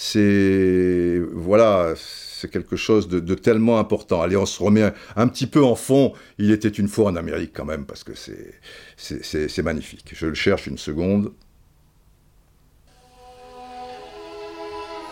[0.00, 4.22] c'est voilà, c'est quelque chose de, tellement important.
[4.22, 6.12] Allez, on se remet un, petit peu en fond.
[6.38, 10.12] Il était une fois en Amérique quand même, parce que c'est magnifique.
[10.14, 11.32] Je le cherche une seconde.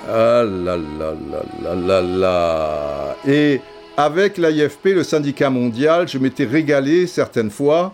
[0.08, 3.16] Ah là là là là là là.
[3.26, 3.60] Et
[3.96, 7.92] avec l'IFP, le syndicat mondial, je m'étais régalé certaines fois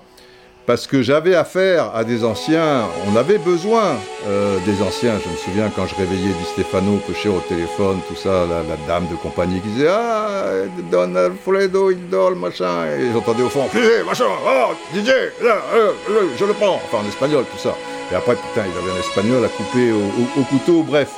[0.66, 3.96] parce que j'avais affaire à des anciens, on avait besoin
[4.26, 5.14] euh, des anciens.
[5.24, 9.08] Je me souviens quand je réveillais Di Stefano Cocher au téléphone, tout ça, la, dame
[9.08, 10.44] de compagnie qui disait Ah,
[10.90, 12.86] Don Alfredo, il dort, machin.
[12.98, 13.68] Et j'entendais au fond
[14.06, 16.76] machin, oh, DJ, je le prends.
[16.76, 17.74] Enfin, en espagnol, tout ça.
[18.10, 21.10] Et après, putain, il avait un espagnol à couper au couteau, bref.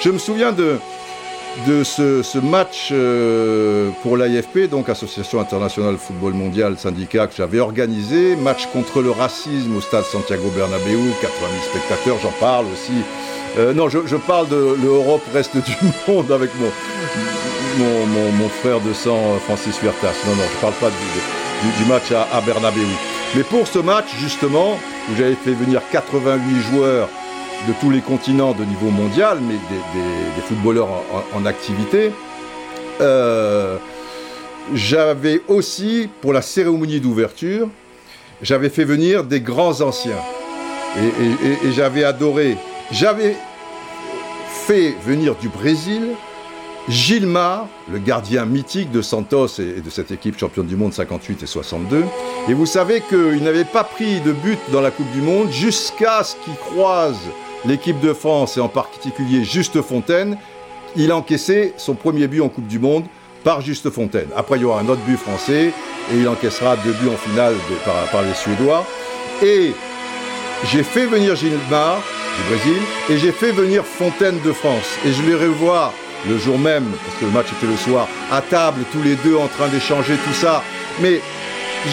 [0.00, 0.78] Je me souviens de,
[1.66, 8.36] de ce, match euh, pour l'AFP, donc Association internationale football mondial, syndicat que j'avais organisé,
[8.36, 13.02] match contre le racisme au stade Santiago Bernabéu, 80 000 spectateurs, j'en parle aussi.
[13.58, 15.76] Euh, non, je, parle de l'Europe reste du
[16.12, 20.14] monde avec mon, mon, frère de sang Francis Huertas.
[20.26, 22.86] Non, non, je parle pas du, match à, à Bernabéu.
[23.34, 24.78] Mais pour ce match, justement,
[25.10, 27.08] où j'avais fait venir 88 joueurs
[27.66, 30.88] de tous les continents de niveau mondial, mais des, footballeurs
[31.34, 32.10] en, activité.
[33.00, 33.76] Euh,
[34.74, 37.68] j'avais aussi, pour la cérémonie d'ouverture,
[38.42, 40.22] j'avais fait venir des grands anciens.
[40.96, 42.56] Et, j'avais adoré.
[42.90, 43.36] J'avais
[44.66, 46.02] fait venir du Brésil
[46.88, 51.46] Gilmar, le gardien mythique de Santos et de cette équipe championne du monde 58 et
[51.46, 52.04] 62.
[52.48, 56.24] Et vous savez qu'il n'avait pas pris de but dans la Coupe du Monde jusqu'à
[56.24, 57.20] ce qu'il croise
[57.64, 60.38] l'équipe de France et en particulier Juste Fontaine,
[60.96, 63.04] il a encaissé son premier but en Coupe du Monde
[63.44, 64.28] par Juste Fontaine.
[64.36, 65.72] Après, il y aura un autre but français
[66.12, 67.54] et il encaissera deux buts en finale
[68.12, 68.84] par, les Suédois.
[69.42, 69.72] Et
[70.64, 71.98] j'ai fait venir Gilmar
[72.36, 74.98] du Brésil et j'ai fait venir Fontaine de France.
[75.06, 75.92] Et je les revois
[76.28, 79.36] le jour même, parce que le match était le soir, à table, tous les deux
[79.36, 80.64] en train d'échanger tout ça.
[81.00, 81.20] Mais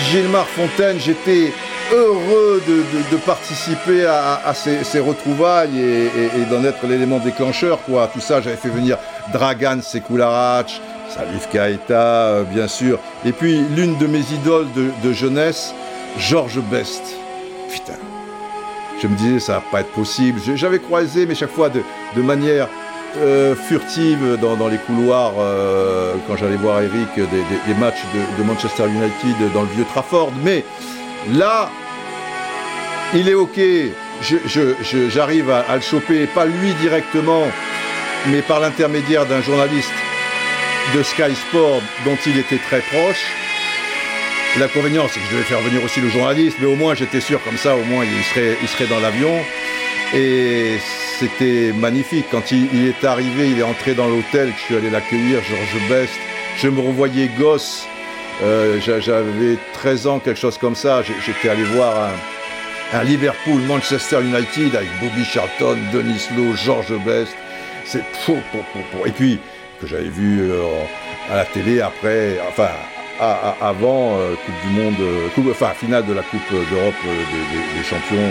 [0.09, 1.53] Gilmar Fontaine, j'étais
[1.93, 7.79] heureux de, participer à, ces, retrouvailles et, d'en être l'élément déclencheur.
[7.83, 8.09] Quoi.
[8.11, 8.97] Tout ça, j'avais fait venir
[9.33, 12.99] Dragan Sekularac, Salif Kaita, euh, bien sûr.
[13.25, 14.67] Et puis, l'une de mes idoles
[15.03, 15.73] de, jeunesse,
[16.17, 17.03] Georges Best.
[17.69, 17.97] Putain.
[19.01, 20.39] Je me disais, ça va pas être possible.
[20.55, 22.67] J'avais croisé, mais chaque fois de, manière
[23.17, 28.83] euh, furtive dans, les couloirs euh, quand j'allais voir Eric des, matchs de, de, Manchester
[28.87, 30.31] United dans le vieux Trafford.
[30.43, 30.63] Mais
[31.33, 31.71] Là,
[33.15, 33.59] il est OK,
[35.09, 37.47] j'arrive à, le choper, pas lui directement,
[38.27, 39.91] mais par l'intermédiaire d'un journaliste
[40.95, 43.25] de Sky Sport dont il était très proche.
[44.59, 47.43] L'inconvénient, c'est que je devais faire venir aussi le journaliste, mais au moins j'étais sûr
[47.43, 49.35] comme ça, au moins il serait, dans l'avion.
[50.13, 50.77] Et
[51.19, 52.27] c'était magnifique.
[52.29, 56.13] Quand il, est arrivé, il est entré dans l'hôtel, je suis allé l'accueillir, Georges Best.
[56.57, 57.87] Je me revoyais gosse.
[58.43, 61.01] Euh, j'avais 13 ans, quelque chose comme ça.
[61.25, 62.09] J'étais allé voir
[62.93, 67.35] un, Liverpool, Manchester United avec Bobby Charlton, Denis Lowe, Georges Best.
[69.05, 69.39] Et puis,
[69.79, 70.63] que j'avais vu euh,
[71.29, 72.69] à la télé après, enfin,
[73.19, 78.29] avant euh, Coupe du Monde, enfin, finale de la Coupe d'Europe des, champions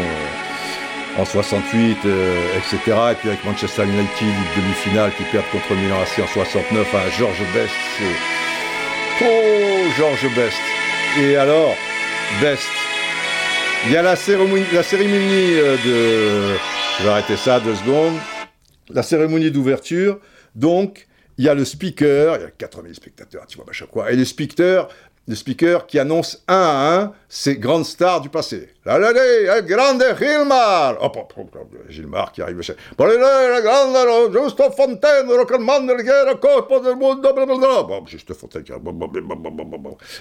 [1.18, 1.98] en 68,
[2.56, 2.78] etc.
[3.12, 7.42] Et puis avec Manchester United, demi-finale qui perd contre Milan AC en 69, à George
[7.54, 7.74] Best.
[9.22, 10.58] Oh, George Best.
[11.20, 11.74] Et alors,
[12.40, 12.66] Best.
[13.86, 16.58] Il y a la cérémonie, la cérémonie euh, de...
[16.98, 18.16] Je vais arrêter ça deux secondes.
[18.90, 20.18] La cérémonie d'ouverture.
[20.56, 21.06] Donc,
[21.38, 24.10] il y a le speaker, il y a 8000 spectateurs, tu vois, machin quoi.
[24.10, 24.88] Et le speaker,
[25.26, 28.68] le speaker qui annonce un à un ces grandes stars du passé.
[28.84, 31.12] La la la, grande Gilmar oh,
[31.88, 32.60] Gilmar qui arrive.
[32.98, 37.32] La grande Giusto Fontaine, Rockman, Guerre, Corpo del Mondo,
[37.84, 38.64] Bon, Juste Fontaine.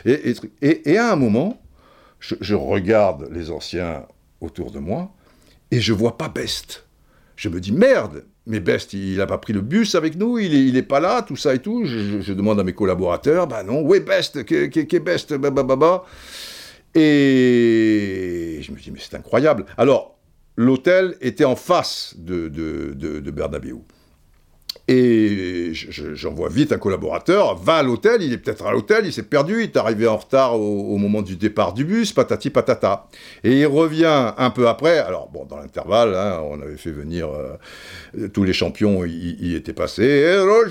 [0.05, 1.61] Et, et, et, et à un moment,
[2.19, 4.05] je, je regarde les anciens
[4.39, 5.11] autour de moi
[5.71, 6.85] et je vois pas Best.
[7.35, 10.73] Je me dis merde, mais Best, il n'a pas pris le bus avec nous, il
[10.73, 11.85] n'est est pas là, tout ça et tout.
[11.85, 15.37] Je, demande à mes collaborateurs, bah non, où est Best Qu'est Best Et
[18.61, 19.65] je me dis, mais c'est incroyable.
[19.77, 20.17] Alors,
[20.57, 22.93] l'hôtel était en face de, de.
[24.89, 25.71] Et
[26.13, 29.59] j'envoie vite un collaborateur, va à l'hôtel, il est peut-être à l'hôtel, il s'est perdu,
[29.59, 33.07] il est arrivé en retard au, moment du départ du bus, patati patata.
[33.45, 37.29] Et il revient un peu après, alors bon, dans l'intervalle, hein, on avait fait venir
[37.29, 40.67] euh, tous les champions, y, étaient passés, le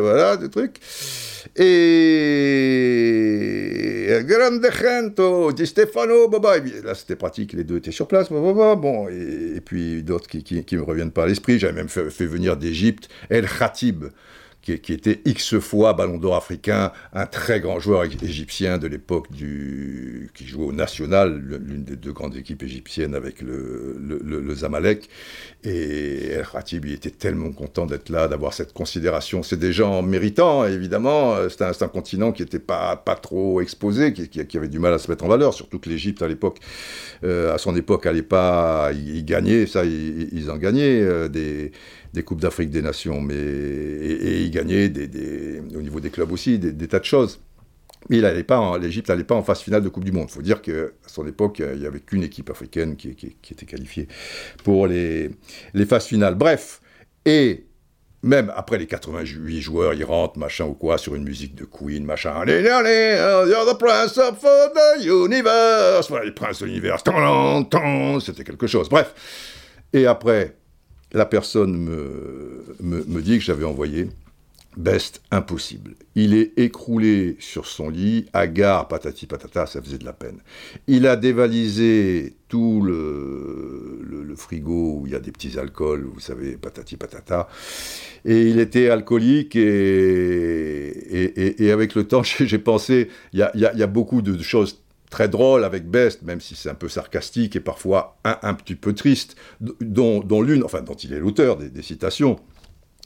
[0.00, 0.80] voilà, des trucs.
[1.56, 2.88] Et
[4.24, 6.58] Grande Gento, Di Stefano, Baba.
[6.84, 8.30] Là, c'était pratique, les deux étaient sur place.
[8.30, 11.58] Bon, et, puis d'autres qui, me reviennent pas à l'esprit.
[11.58, 14.06] J'avais même fait, fait venir d'Égypte El Khatib,
[14.76, 20.30] qui, était X fois Ballon d'Or africain, un très grand joueur égyptien de l'époque du
[20.34, 25.08] qui jouait au National, l'une des deux grandes équipes égyptiennes avec le, le, Zamalek.
[25.64, 29.42] Et El Khatib, il était tellement content d'être là, d'avoir cette considération.
[29.42, 31.36] C'est des gens méritants, évidemment.
[31.48, 35.10] C'est un, continent qui n'était pas, pas trop exposé, qui, avait du mal à se
[35.10, 36.58] mettre en valeur, surtout que l'Égypte, à l'époque,
[37.24, 39.66] euh, à son époque, n'allait pas y gagner.
[39.66, 41.72] Ça, ils, en gagnaient euh, des
[42.12, 46.58] des Coupes d'Afrique des Nations, mais, et, il gagnait des, au niveau des clubs aussi
[46.58, 47.40] des, tas de choses.
[48.10, 50.28] Mais l'Égypte n'allait pas en phase finale de Coupe du Monde.
[50.30, 54.08] Il faut dire qu'à son époque, il n'y avait qu'une équipe africaine qui, était qualifiée
[54.64, 55.30] pour les,
[55.74, 56.34] les phases finales.
[56.34, 56.80] Bref,
[57.24, 57.68] et
[58.22, 62.04] même après les 88 joueurs, ils rentrent, machin ou quoi, sur une musique de Queen,
[62.04, 62.32] machin.
[62.34, 63.16] Allez, allez,
[63.48, 66.08] you're the prince of the universe.
[66.08, 66.98] Voilà, les princes de l'univers.
[68.20, 68.88] C'était quelque chose.
[68.88, 69.14] Bref.
[69.92, 70.57] Et après,
[71.12, 74.08] la personne me, me, dit que j'avais envoyé
[74.76, 75.94] Best, impossible.
[76.14, 80.38] Il est écroulé sur son lit, gare, patati patata, ça faisait de la peine.
[80.86, 86.20] Il a dévalisé tout le, le, frigo où il y a des petits alcools, vous
[86.20, 87.48] savez, patati patata.
[88.24, 93.50] Et il était alcoolique et, et, et, avec le temps, j'ai pensé, il y a,
[93.56, 97.56] y a, beaucoup de choses très drôle avec Best, même si c'est un peu sarcastique
[97.56, 102.38] et parfois un, petit peu triste, dont, l'une, enfin dont il est l'auteur des, citations.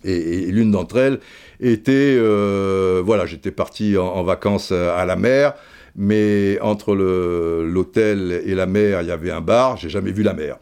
[0.05, 1.21] Et, l'une d'entre elles
[1.61, 5.55] était, euh, voilà, j'étais parti en, vacances à la mer,
[5.95, 10.35] mais entre l'hôtel et la mer, il y avait un bar, j'ai jamais vu la
[10.35, 10.59] mer.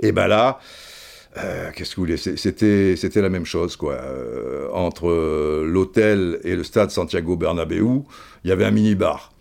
[0.00, 0.58] Et ben là,
[1.38, 3.94] euh, qu'est-ce que vous voulez C'était la même chose quoi.
[3.94, 8.02] Euh, entre l'hôtel et le stade Santiago Bernabéu,
[8.44, 9.32] il y avait un mini bar.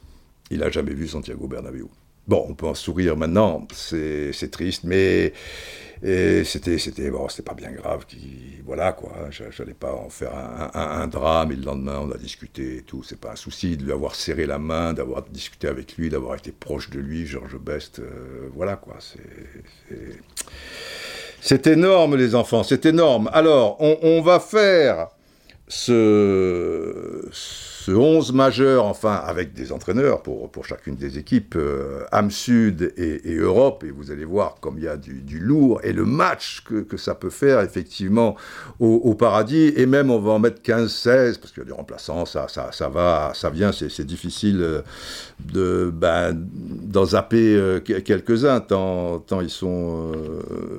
[0.49, 1.87] Il n'a jamais vu Santiago Bernabéu.
[2.27, 5.31] Bon, on peut en sourire maintenant, c'est triste, mais
[6.01, 7.09] c'était c'était
[7.45, 8.05] pas bien grave.
[8.05, 10.31] Qui, voilà quoi, j'allais pas en faire
[10.73, 11.53] un, drame.
[11.53, 13.01] Et le lendemain, on a discuté et tout.
[13.01, 16.35] C'est pas un souci de lui avoir serré la main, d'avoir discuté avec lui, d'avoir
[16.35, 17.99] été proche de lui, Georges Best.
[17.99, 18.97] Euh, voilà quoi.
[21.39, 23.29] C'est énorme les enfants, c'est énorme.
[23.31, 25.07] Alors, on va faire
[25.67, 27.29] ce
[27.87, 32.93] ce 11 majeur, enfin, avec des entraîneurs pour, pour chacune des équipes, euh, Am Sud
[32.97, 36.65] et, Europe, et vous allez voir comme il y a du, lourd, et le match
[36.65, 38.35] que, que, ça peut faire, effectivement,
[38.81, 42.25] au, paradis, et même on va en mettre 15-16, parce qu'il y a des remplaçants,
[42.25, 44.81] ça, ça, ça va, ça vient, c'est difficile euh,
[45.39, 50.11] de, ben, d'en zapper euh, quelques-uns, tant, tant ils sont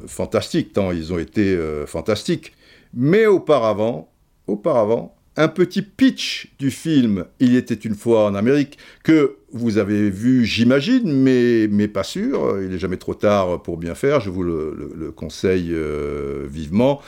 [0.07, 2.53] fantastiques, tant ils ont été fantastiques.
[2.93, 4.11] Mais auparavant,
[4.49, 10.11] auparavant, un petit pitch du film Il était une fois en Amérique que vous avez
[10.11, 12.61] vu, j'imagine, mais, pas sûr.
[12.61, 17.01] Il n'est jamais trop tard pour bien faire, je vous le, conseille euh, vivement.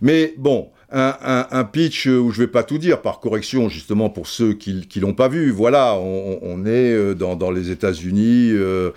[0.00, 4.54] Mais bon, un, pitch où je vais pas tout dire, par correction, justement, pour ceux
[4.54, 5.50] qui ne l'ont pas vu.
[5.50, 8.50] Voilà, on, est euh, dans, les États-Unis.
[8.52, 8.90] Euh,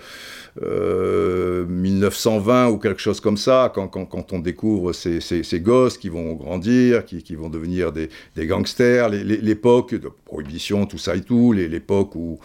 [0.60, 6.08] 1920 euh, ou quelque chose comme ça, quand, quand, on découvre ces, ces, gosses qui
[6.08, 11.20] vont grandir, qui, qui vont devenir des, des gangsters, l'époque de prohibition, tout ça et
[11.20, 12.38] tout, l'époque où,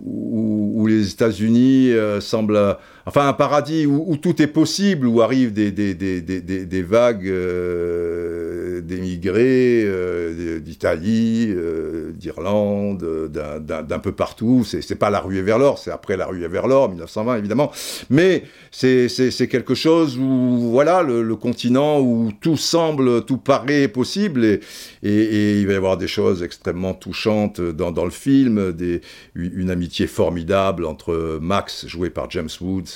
[0.00, 6.82] où, les États-Unis euh, semblent, enfin un paradis où, tout est possible, où arrivent des,
[6.82, 7.32] vagues
[8.82, 9.86] d'émigrés
[10.60, 11.54] d'Italie,
[12.14, 14.64] d'Irlande, d'un peu partout.
[14.64, 17.70] C'est pas la ruée vers l'or, c'est après la ruée vers l'or, 1920 évidemment,
[18.10, 25.60] mais c'est quelque chose où voilà le, continent où tout semble, tout paraît possible et,
[25.60, 28.74] il va y avoir des choses extrêmement touchantes dans, le film,
[29.34, 32.95] une amitié formidable entre Max, joué par James Woods,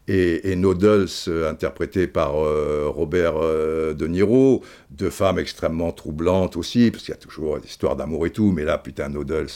[0.07, 6.57] et, et Noodles, euh, interprété par euh, Robert euh, De Niro, deux femmes extrêmement troublantes
[6.57, 9.47] aussi, parce qu'il y a toujours des histoires d'amour et tout, mais là, putain, Noodles,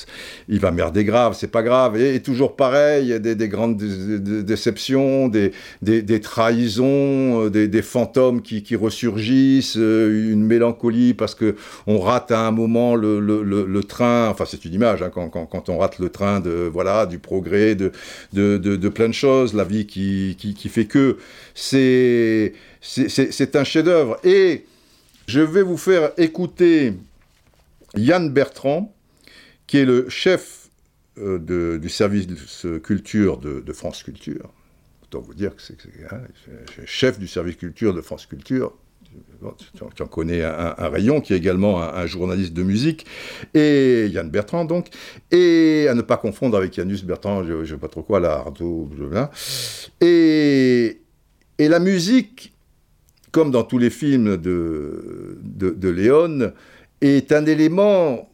[0.48, 3.78] il va merder grave, c'est pas grave, et, toujours pareil, il y a des, grandes
[3.78, 11.56] déceptions, des, des, trahisons, des, fantômes qui, qui, ressurgissent, une mélancolie parce que
[11.88, 15.46] on rate à un moment le, le, train, enfin c'est une image, hein, quand, quand,
[15.46, 17.92] quand, on rate le train de, voilà, du progrès, de,
[18.34, 21.18] de, de plein de choses, la vie qui qui, fait que
[21.54, 22.54] c'est
[23.56, 24.20] un chef-d'œuvre.
[24.24, 24.66] Et
[25.28, 26.94] je vais vous faire écouter
[27.96, 28.94] Yann Bertrand,
[29.68, 30.70] qui est le chef
[31.18, 32.28] euh, du service
[32.84, 34.52] culture de, France Culture.
[35.04, 35.78] Autant vous dire que c'est
[36.12, 36.22] hein,
[36.86, 38.74] chef du service culture de France Culture.
[39.96, 43.06] Tu en connais un, rayon, qui est également un, journaliste de musique,
[43.54, 44.88] et Yann Bertrand, donc,
[45.32, 48.44] et à ne pas confondre avec Yannus Bertrand, je ne sais pas trop quoi, là,
[48.46, 48.90] Ardo,
[50.02, 51.02] Et,
[51.60, 52.54] et la musique,
[53.32, 56.52] comme dans tous les films de, de Léon,
[57.02, 58.30] est un élément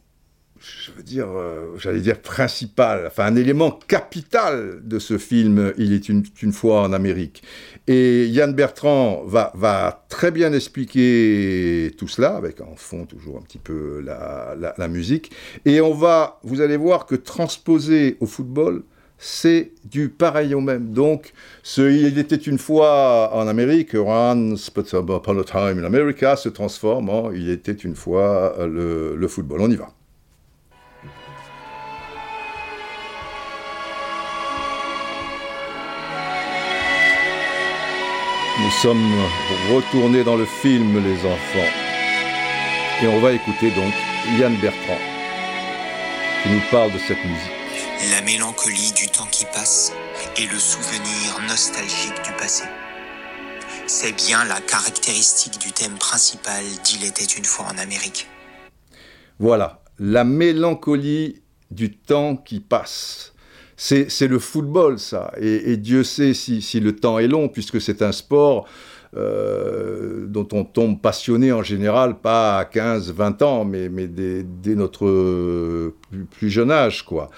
[0.62, 5.92] je veux dire, euh, j'allais dire principal, enfin un élément capital de ce film, Il
[5.92, 7.42] est une, fois en Amérique.
[7.88, 13.58] Et Yann Bertrand va, très bien expliquer tout cela, avec en fond toujours un petit
[13.58, 15.32] peu la, musique.
[15.64, 18.84] Et on va, vous allez voir que transposer au football,
[19.18, 20.92] c'est du pareil au même.
[20.92, 26.48] Donc, ce Il était une fois en Amérique, Once upon a time in America, se
[26.48, 29.60] transforme en Il était une fois le, le football.
[29.60, 29.92] On y va.
[38.62, 39.12] Nous sommes
[39.74, 41.72] retournés dans le film, les enfants.
[43.02, 43.92] Et on va écouter donc
[44.38, 44.98] Yann Bertrand,
[46.42, 48.12] qui nous parle de cette musique.
[48.12, 49.92] La mélancolie du temps qui passe
[50.36, 52.62] et le souvenir nostalgique du passé.
[53.88, 58.28] C'est bien la caractéristique du thème principal d'Il était une fois en Amérique.
[59.40, 63.31] Voilà, la mélancolie du temps qui passe
[63.82, 65.32] c'est le football, ça.
[65.40, 68.68] Et, Dieu sait si, le temps est long, puisque c'est un sport
[69.16, 75.92] euh, dont on tombe passionné en général, pas à 15, 20 ans, mais, dès, notre
[76.30, 77.28] plus, jeune âge, quoi.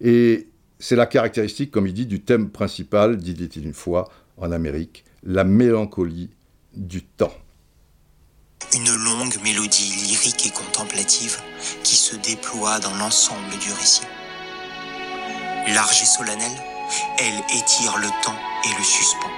[0.00, 0.48] Et
[0.80, 5.44] c'est la caractéristique, comme il dit, du thème principal d'Il une fois en Amérique, la
[5.44, 6.30] mélancolie
[6.74, 7.34] du temps.
[8.74, 11.38] Une longue mélodie lyrique et contemplative
[11.84, 14.02] qui se déploie dans l'ensemble du récit
[15.68, 16.58] large et solennelle,
[17.18, 19.30] elle étire le temps et le suspend.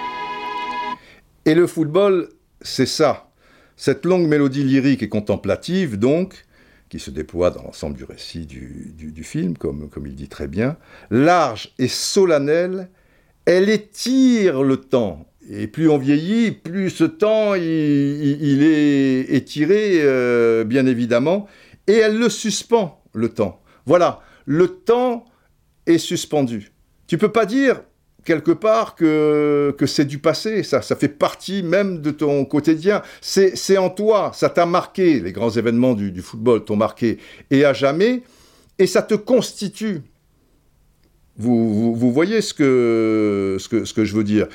[1.44, 2.30] Et le football,
[2.62, 3.30] c'est ça.
[3.76, 6.46] Cette longue mélodie lyrique et contemplative, donc,
[6.88, 10.76] qui se déploie dans l'ensemble du récit du, film, comme, comme il dit très bien,
[11.10, 12.88] large et solennelle,
[13.44, 15.26] elle étire le temps.
[15.50, 21.48] Et plus on vieillit, plus ce temps, il, est étiré, euh, bien évidemment,
[21.86, 23.60] et elle le suspend, le temps.
[23.84, 25.26] Voilà, le temps
[25.86, 26.72] est suspendu.
[27.06, 27.82] Tu peux pas dire
[28.24, 33.02] quelque part que, que c'est du passé, ça, ça fait partie même de ton quotidien.
[33.20, 37.18] C'est en toi, ça t'a marqué, les grands événements du, football t'ont marqué,
[37.50, 38.22] et à jamais,
[38.78, 40.02] et ça te constitue.
[41.36, 44.46] Vous, vous, voyez ce que, ce, que, ce que je veux dire.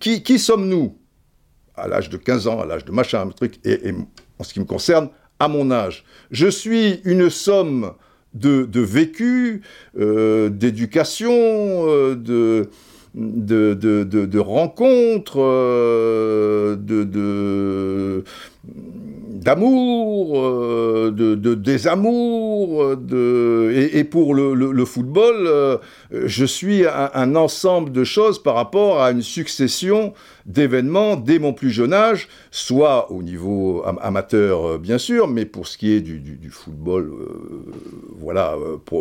[0.00, 0.96] Qui, qui sommes-nous?
[1.74, 3.92] À l'âge de 15 ans, à l'âge de machin, un truc, et
[4.38, 6.04] en ce qui me concerne, à mon âge.
[6.30, 7.92] Je suis une somme
[8.38, 9.62] de, vécu,
[9.98, 11.30] euh, d'éducation,
[12.14, 12.68] de,
[14.38, 15.38] rencontres,
[16.76, 17.04] de,
[19.46, 20.42] d'amour,
[21.12, 23.90] de, de, désamour, de...
[23.92, 25.78] Et, pour le, football, euh,
[26.12, 30.12] je suis un, ensemble de choses par rapport à une succession
[30.46, 35.66] d'événements dès mon plus jeune âge, soit au niveau amateur euh, bien sûr, mais pour
[35.66, 37.12] ce qui est du, football,
[38.18, 38.56] voilà,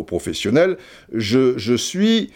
[0.07, 0.77] professionnel,
[1.13, 2.31] je, je suis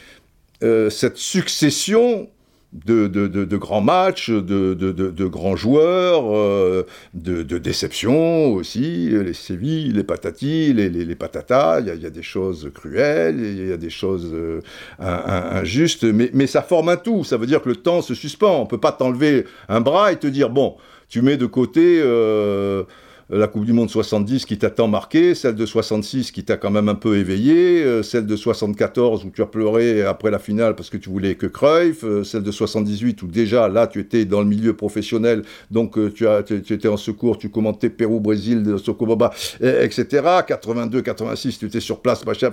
[0.61, 2.29] cette succession
[2.71, 10.89] de, grands matchs, de, grands joueurs, euh, de, déceptions aussi, les Sévilles, les patatis, les,
[10.89, 14.61] les, patatas, il y, a des choses cruelles, il y a des choses euh,
[14.99, 18.65] injustes, mais, ça forme un tout, ça veut dire que le temps se suspend, on
[18.65, 22.01] peut pas t'enlever un bras et te dire, bon, tu mets de côté...
[22.03, 22.83] Euh,
[23.29, 26.71] la Coupe du Monde 70 qui t'a tant marqué, celle de 66 qui t'a quand
[26.71, 30.75] même un peu éveillé, euh, celle de 74 où tu as pleuré après la finale
[30.75, 34.25] parce que tu voulais que Cruyff, euh, celle de 78 où déjà là tu étais
[34.25, 38.77] dans le milieu professionnel, donc euh, tu, as, tu, étais en secours, tu commentais Pérou-Brésil,
[38.83, 40.23] Sokoboba, etc.
[40.47, 42.49] 82, 86, tu étais sur place, machin,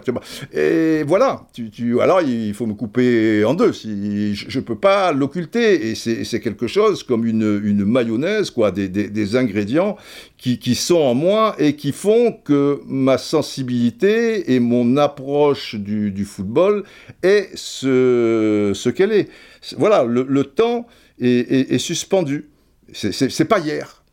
[0.53, 1.47] et voilà.
[1.55, 5.95] Tu, alors il faut me couper en deux, si, je ne peux pas l'occulter, et
[5.95, 9.97] c'est quelque chose comme une, une mayonnaise, quoi, des, des ingrédients
[10.39, 16.25] qui, qui, sont en moi et qui font que ma sensibilité et mon approche du,
[16.25, 16.85] football
[17.23, 19.29] est ce, qu'elle est.
[19.77, 20.87] Voilà, le, le temps
[21.21, 22.51] est, est, est suspendu.
[22.93, 24.05] C'est pas hier,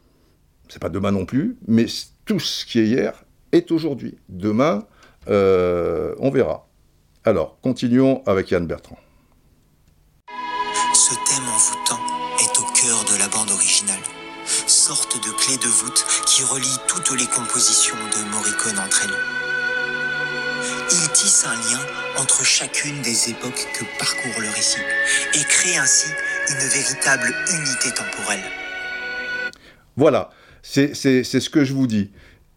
[0.70, 1.86] c'est pas demain non plus, mais
[2.26, 4.18] tout ce qui est hier est aujourd'hui.
[4.30, 4.86] Demain,
[5.30, 6.68] euh, on verra.
[7.24, 8.98] Alors, continuons avec Yann Bertrand.
[14.84, 19.16] Sorte de clé de voûte qui relie toutes les compositions de Morricone entre elles.
[20.92, 21.80] Il tisse un lien
[22.18, 24.82] entre chacune des époques que parcourt le récit
[25.36, 26.10] et crée ainsi
[26.50, 28.44] une véritable unité temporelle.
[29.96, 30.32] Voilà,
[30.62, 32.12] c'est ce que je vous dis.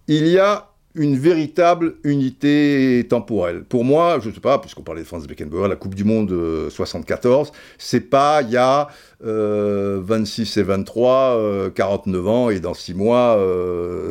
[0.08, 3.64] Il y a une véritable unité temporelle.
[3.64, 6.34] Pour moi, je ne sais pas, puisqu'on parlait de Franz Beckenbauer, la Coupe du Monde
[6.70, 8.88] 74, c'est pas il y a
[9.20, 13.38] 26 euh, et 23, 49 euh, ans, et dans 6 mois,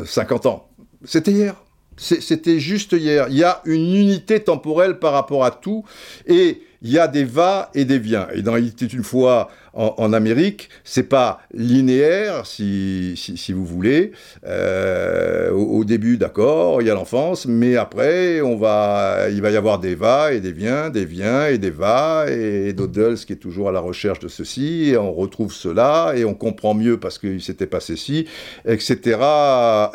[0.05, 0.67] 50 euh, ans.
[1.03, 1.55] C'était hier.
[1.97, 3.27] C'était juste hier.
[3.29, 5.85] Il y a une unité temporelle par rapport à tout,
[6.27, 8.27] et il y a des va et des viens.
[8.35, 13.15] Et dans Il était une fois en, Amérique, c'est pas linéaire, si,
[13.49, 14.11] vous voulez.
[14.45, 19.57] Euh, au, début, d'accord, il y a l'enfance, mais après, on va, il va y
[19.57, 23.37] avoir des va et des viens, des viens et des va, et Doddles qui est
[23.37, 27.17] toujours à la recherche de ceci, et on retrouve cela, et on comprend mieux parce
[27.17, 28.27] qu'il s'était passé ci,
[28.63, 29.17] etc.,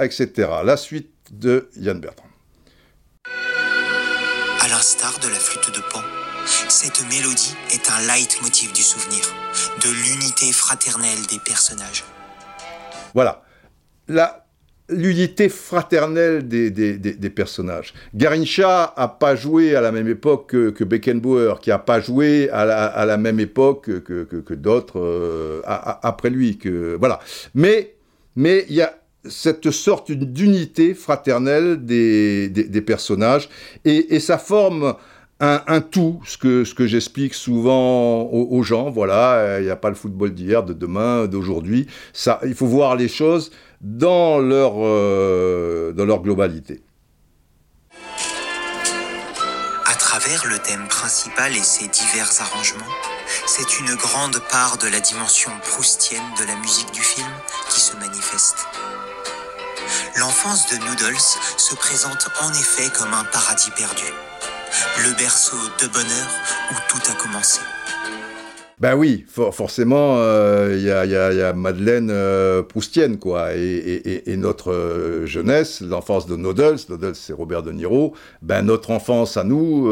[0.01, 0.49] etc.
[0.65, 2.27] La suite de Yann Bertrand.
[4.63, 6.03] À l'instar de la flûte de Pan,
[6.71, 9.25] cette mélodie est un leitmotiv du souvenir,
[9.83, 12.05] de l'unité fraternelle des personnages.
[13.13, 13.43] Voilà.
[14.07, 14.47] La,
[14.89, 17.93] l'unité fraternelle des, des, des, personnages.
[18.15, 23.05] Garincha a pas joué à la même époque que, Beckenbauer, qui a pas joué à
[23.05, 26.57] la, même époque que, que, d'autres euh, après lui.
[26.57, 27.19] Que, voilà.
[27.55, 27.97] Mais
[28.37, 28.95] il y a
[29.29, 33.49] cette sorte d'unité fraternelle des, des, personnages
[33.85, 34.95] et, et ça forme
[35.41, 38.91] un, tout, ce que, ce que j'explique souvent aux, gens.
[38.91, 41.87] Voilà, il n'y a pas le football d'hier, de demain, d'aujourd'hui.
[42.13, 46.83] Ça, il faut voir les choses dans leur, euh, dans leur globalité.
[49.87, 52.85] À travers le thème principal et ses divers arrangements,
[53.47, 57.31] c'est une grande part de la dimension proustienne de la musique du film
[57.71, 58.67] qui se manifeste.
[60.19, 61.17] L'enfance de Noodles
[61.57, 64.05] se présente en effet comme un paradis perdu
[64.99, 66.29] le berceau de bonheur
[66.71, 67.61] où tout a commencé.
[68.81, 71.05] Ben oui, forcément, il euh,
[71.37, 77.35] y, a, Madeleine euh, Proustienne, quoi, et, notre euh, jeunesse, l'enfance de Nodels, Nodels c'est
[77.35, 79.87] Robert De Niro, ben notre enfance à nous,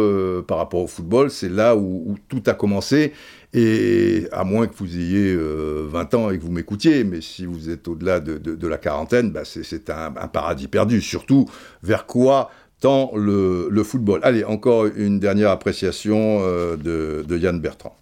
[0.49, 3.13] par rapport au football, c'est là où, tout a commencé,
[3.53, 7.69] et à moins que vous ayez 20 ans et que vous m'écoutiez, mais si vous
[7.69, 11.45] êtes au-delà de, la quarantaine, ben c'est un, paradis perdu, surtout
[11.83, 12.51] vers quoi
[12.81, 14.21] tant le, football.
[14.23, 17.97] Allez, encore une dernière appréciation euh, de, Yann Bertrand.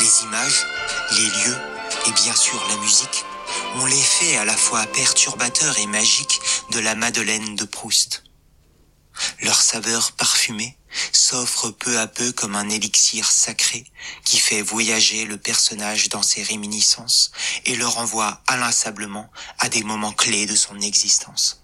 [0.00, 0.66] Les images,
[1.16, 1.56] les lieux
[2.08, 3.24] et bien sûr la musique
[3.76, 6.40] ont l'effet à la fois perturbateur et magique
[6.72, 8.24] de la Madeleine de Proust.
[9.42, 10.76] Leur saveur parfumée
[11.12, 13.84] s'offre peu à peu comme un élixir sacré
[14.24, 17.30] qui fait voyager le personnage dans ses réminiscences
[17.66, 21.61] et le renvoie inlassablement à des moments clés de son existence.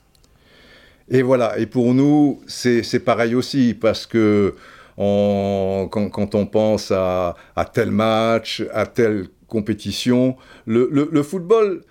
[1.10, 4.54] Et voilà, et pour nous, c'est pareil aussi, parce que
[4.96, 7.34] quand, on pense à,
[7.72, 10.36] tel match, à telle compétition,
[10.66, 11.82] le, football,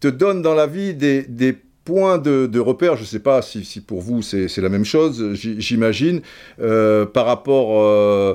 [0.00, 2.96] te donne dans la vie des, des points de, repère.
[2.96, 6.20] Je ne sais pas si, pour vous c'est la même chose, j'imagine,
[6.60, 8.34] euh, par rapport euh,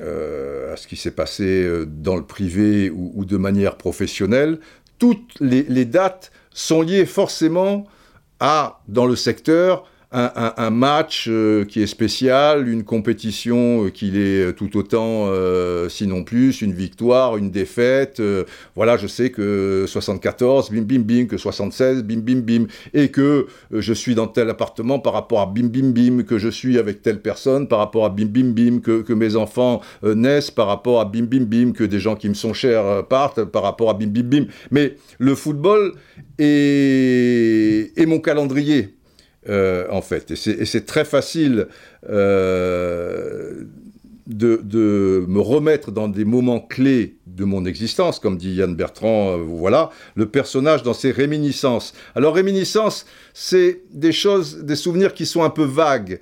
[0.00, 4.58] euh, à ce qui s'est passé dans le privé ou, de manière professionnelle.
[4.98, 7.86] Toutes les dates sont liées forcément
[8.40, 9.84] à, dans le secteur,
[10.16, 16.24] un, match euh, qui est spécial, une compétition euh, qui est tout autant, euh, sinon
[16.24, 18.22] plus, une victoire, une défaite.
[18.74, 23.46] voilà, je sais que 74, bim bim bim, que 76, bim bim bim, et que
[23.70, 27.02] je suis dans tel appartement par rapport à bim bim bim, que je suis avec
[27.02, 31.00] telle personne par rapport à bim bim bim, que, que mes enfants naissent par rapport
[31.00, 33.94] à bim bim bim, que des gens qui me sont chers partent par rapport à
[33.94, 34.46] bim bim bim.
[34.70, 35.92] Mais le football
[36.38, 38.96] est mon calendrier.
[39.48, 40.32] Euh, en fait.
[40.32, 41.68] Et c'est très facile
[42.10, 43.62] euh,
[44.26, 49.36] de, me remettre dans des moments clés de mon existence, comme dit Yann Bertrand, euh,
[49.36, 51.94] voilà, le personnage dans ses réminiscences.
[52.16, 56.18] Alors réminiscences, c'est des choses, des souvenirs qui sont un peu vagues.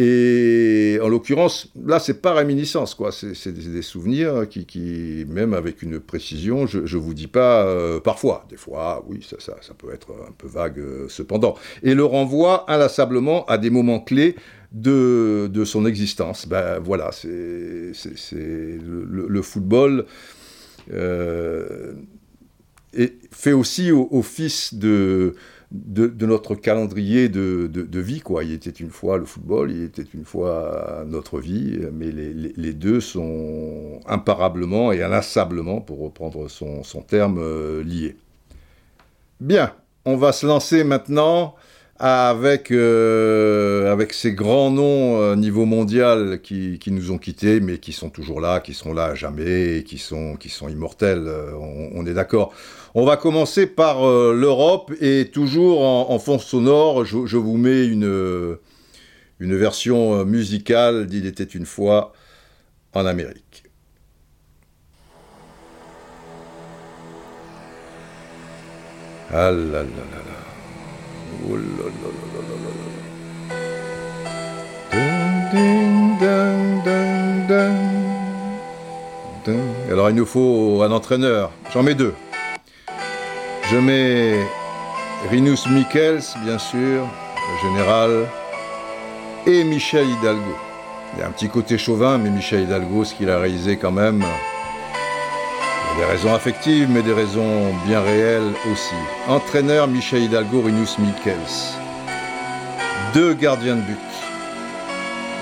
[0.00, 3.10] Et en l'occurrence, là, c'est pas réminiscence, quoi.
[3.10, 8.46] C'est des, souvenirs qui, même avec une précision, je, ne vous dis pas euh, parfois.
[8.48, 11.56] Des fois, oui, ça, ça, ça, peut être un peu vague euh, cependant.
[11.82, 14.36] Et le renvoie inlassablement à des moments clés
[14.70, 16.46] de, de son existence.
[16.46, 20.06] Ben voilà, c'est le, le, football.
[20.92, 21.94] Euh,
[22.94, 25.34] et fait aussi office de,
[25.70, 28.20] de, notre calendrier de, vie.
[28.20, 28.44] Quoi.
[28.44, 33.00] Il était une fois le football, il était une fois notre vie, mais les, deux
[33.00, 38.16] sont imparablement et inlassablement, pour reprendre son, terme, euh, liés.
[39.40, 39.72] Bien,
[40.04, 41.54] on va se lancer maintenant
[42.00, 47.92] avec, euh, avec ces grands noms euh, niveau mondial qui, nous ont quittés, mais qui
[47.92, 51.28] sont toujours là, qui seront là à jamais, qui sont, qui sont immortels,
[51.92, 52.54] on est d'accord.
[52.94, 58.58] On va commencer par euh, l'Europe et toujours en, fond sonore, je, vous mets une,
[59.40, 62.12] une version euh, musicale d'Il était une fois
[62.94, 63.64] en Amérique.
[69.30, 70.37] Ah là là là là.
[79.90, 81.50] Alors il nous faut un entraîneur.
[81.72, 82.14] J'en mets deux.
[83.70, 84.46] Je mets
[85.30, 88.26] Rinus Michels, bien sûr, le général,
[89.46, 90.56] et Michel Hidalgo.
[91.14, 93.90] Il y a un petit côté chauvin, mais Michel Hidalgo, ce qu'il a réalisé quand
[93.90, 94.22] même,
[95.98, 98.94] des raisons affectives, mais des raisons bien réelles aussi.
[99.26, 101.76] Entraîneur Michel Hidalgo, Rinus Michels.
[103.14, 103.98] Deux gardiens de but.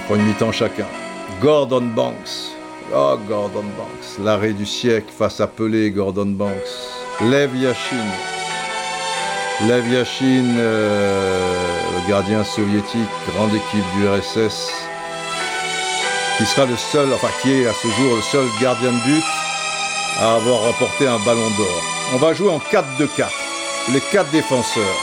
[0.06, 0.86] Pour une mi-temps chacun.
[1.42, 2.54] Gordon Banks.
[2.94, 4.24] Oh, Gordon Banks.
[4.24, 6.52] L'arrêt du siècle face à Gordon Banks.
[7.20, 8.06] Lev Yashin.
[9.68, 11.54] Lev Yashin, euh,
[11.96, 13.00] le gardien soviétique,
[13.34, 14.70] grande équipe du RSS,
[16.38, 19.24] qui sera le seul, enfin qui est à ce jour le seul gardien de but
[20.18, 21.82] à avoir remporté un ballon d'or.
[22.14, 23.28] On va jouer en 4-2-4.
[23.92, 24.96] Les quatre défenseurs.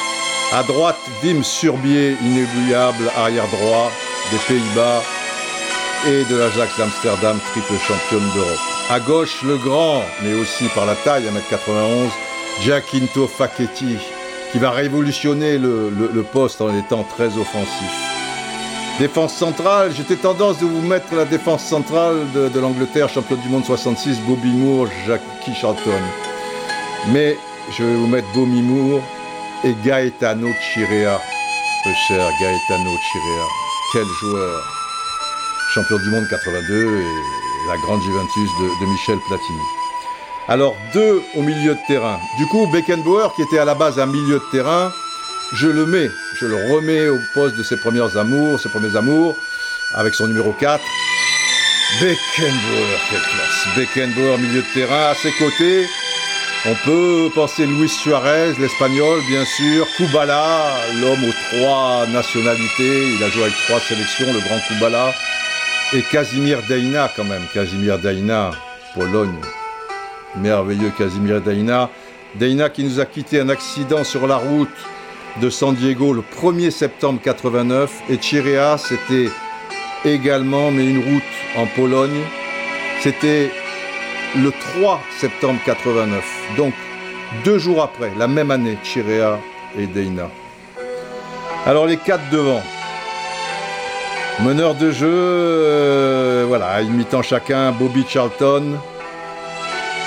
[0.51, 3.91] À droite, Wim Surbier, inébouillable arrière droit
[4.31, 5.01] des Pays-Bas
[6.07, 8.59] et de l'Ajax d'Amsterdam, triple championne d'Europe.
[8.89, 12.09] À gauche, le grand, mais aussi par la taille, 1m91,
[12.61, 13.97] Giacinto Facchetti,
[14.51, 18.02] qui va révolutionner le, poste en étant très offensif.
[18.99, 23.65] Défense centrale, j'étais tendance de vous mettre la défense centrale de, l'Angleterre, champion du monde
[23.65, 25.89] 66, Bobby Moore, Jackie Charlton.
[27.11, 27.35] Mais
[27.75, 29.01] je vais vous mettre Bobby Moore
[29.63, 31.19] et Gaetano Chirea,
[31.85, 33.47] le cher Gaetano Chirea.
[33.93, 34.63] Quel joueur
[35.73, 39.59] Champion du monde 82 et la grande Juventus de, Michel Platini.
[40.47, 42.19] Alors deux au milieu de terrain.
[42.37, 44.91] Du coup, Beckenbauer, qui était à la base un milieu de terrain,
[45.53, 46.09] je le mets,
[46.43, 49.37] je le remets au poste de ses premiers amours, ses premiers amours,
[49.95, 50.83] avec son numéro 4.
[52.01, 53.67] Beckenbauer, quelle classe.
[53.77, 55.85] Beckenbauer, milieu de terrain, à ses côtés.
[56.65, 59.87] On peut penser Luis Suarez, l'espagnol, bien sûr.
[59.95, 63.13] Kubala, l'homme aux trois nationalités.
[63.15, 65.13] Il a joué avec trois sélections, le grand Kubala.
[65.93, 68.51] Et Casimir Daina quand même, Casimir Daina,
[68.95, 69.39] Pologne,
[70.35, 71.89] merveilleux Casimir Daina.
[72.35, 74.69] Daina qui nous a quitté un accident sur la route
[75.41, 79.29] de San Diego le 1er septembre 89 et Chirea c'était
[80.05, 81.23] également mais une route
[81.57, 82.21] en Pologne.
[83.01, 83.51] C'était
[84.35, 86.23] le 3 septembre 89.
[86.57, 86.73] Donc
[87.43, 89.39] deux jours après, la même année, Chirea
[89.77, 90.29] et Daina.
[91.65, 92.61] Alors les quatre devant.
[94.43, 98.79] Meneur de jeu, euh, voilà, imitant chacun Bobby Charlton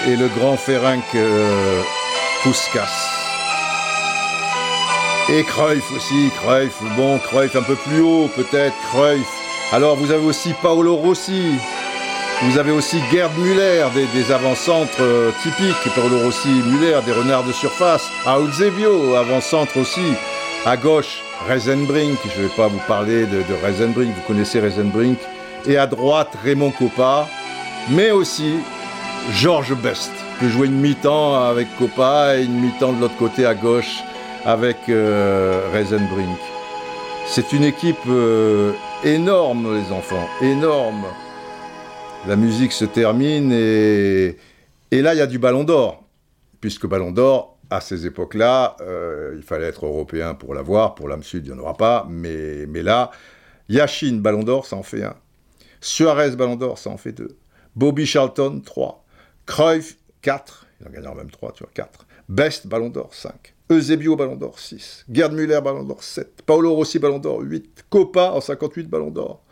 [0.09, 1.81] et le grand Ferenc euh,
[2.43, 3.06] Puskas.
[5.29, 9.27] Et Cruyff aussi, Cruyff, bon, Cruyff un peu plus haut peut-être, Cruyff.
[9.72, 11.51] Alors vous avez aussi Paolo Rossi,
[12.43, 17.51] vous avez aussi Gerd Müller, des, avant-centres euh, typiques, Paolo Rossi, Müller, des renards de
[17.51, 20.14] surface, Eusebio, avant-centre aussi,
[20.64, 21.18] à gauche,
[21.49, 25.18] Reisenbrink, je ne vais pas vous parler de, de Reisenbrink, vous connaissez Reisenbrink,
[25.66, 27.27] et à droite, Raymond Coppa,
[27.91, 28.61] mais aussi
[29.33, 33.55] Georges Best, qui jouait une mi-temps avec Coppa et une mi-temps de l'autre côté à
[33.55, 34.05] gauche
[34.47, 36.38] avec euh, Reisenbrink.
[37.26, 38.72] C'est une équipe euh,
[39.03, 41.05] énorme, les enfants, énorme.
[42.28, 44.36] La musique se termine et,
[44.92, 46.05] là, il y a du ballon d'or.
[46.61, 50.94] Puisque ballon d'or, à ces époques-là, euh, il fallait être européen pour l'avoir.
[50.94, 52.07] Pour l'âme sud, il n'y en aura pas.
[52.09, 53.11] Mais, là,
[53.68, 55.16] Yashin, ballon d'or, ça en fait un.
[55.80, 57.36] Suarez, ballon d'or, ça en fait deux.
[57.74, 59.05] Bobby Charlton, trois.
[59.44, 60.68] Cruyff, quatre.
[60.80, 62.07] Il en gagnera même trois, tu vois, quatre.
[62.28, 63.56] Best, ballon d'or, cinq.
[63.71, 68.31] Eusebio Ballon d'Or 6, Gerd Müller Ballon d'Or 7, Paolo Rossi Ballon d'Or 8, Copa
[68.33, 69.43] en 58 Ballon d'Or.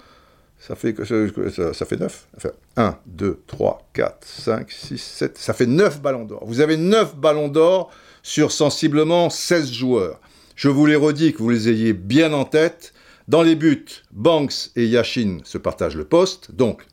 [0.66, 2.28] Ça fait, ça, ça fait 9.
[2.38, 5.36] Enfin, 1, 2, 3, 4, 5, 6, 7.
[5.36, 6.42] Ça fait 9 ballons d'or.
[6.46, 7.90] Vous avez 9 ballons d'or
[8.22, 10.20] sur sensiblement 16 joueurs.
[10.56, 12.94] Je vous les redis que vous les ayez bien en tête.
[13.28, 16.52] Dans les buts, Banks et Yashin se partagent le poste.
[16.52, 16.86] Donc,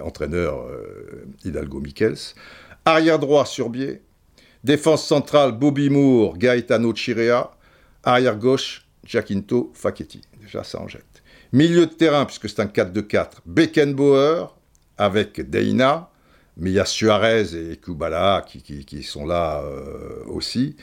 [0.00, 2.34] entraîneur euh, Hidalgo Michels.
[2.84, 4.02] Arrière droit, Surbier.
[4.64, 7.50] Défense centrale, Bobby Moore, Gaetano Chirea.
[8.02, 10.22] Arrière gauche, Giacinto Facchetti.
[10.40, 11.22] Déjà, ça en jette.
[11.52, 14.46] Milieu de terrain, puisque c'est un 4-2-4, Beckenbauer
[14.98, 16.10] avec Deina,
[16.56, 20.76] mais il y a Suarez et Kubala qui, sont là euh, aussi.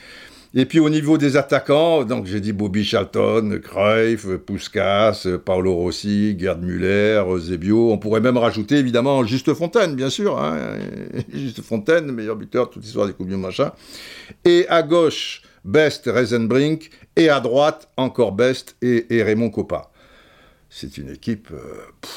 [0.58, 6.34] Et puis au niveau des attaquants, donc j'ai dit Bobby Charlton, Cruyff, Puskas, Paolo Rossi,
[6.38, 7.92] Gerd Müller, Zebio.
[7.92, 10.38] On pourrait même rajouter évidemment Juste Fontaine, bien sûr.
[10.42, 10.78] Hein.
[11.34, 13.70] Juste Fontaine, meilleur buteur, toute l'histoire des Coupes du machin.
[14.46, 16.90] Et à gauche, Best, Reisenbrink.
[17.16, 19.90] Et à droite, encore Best et, Raymond Coppa.
[20.70, 21.48] C'est une équipe.
[21.52, 22.08] Euh,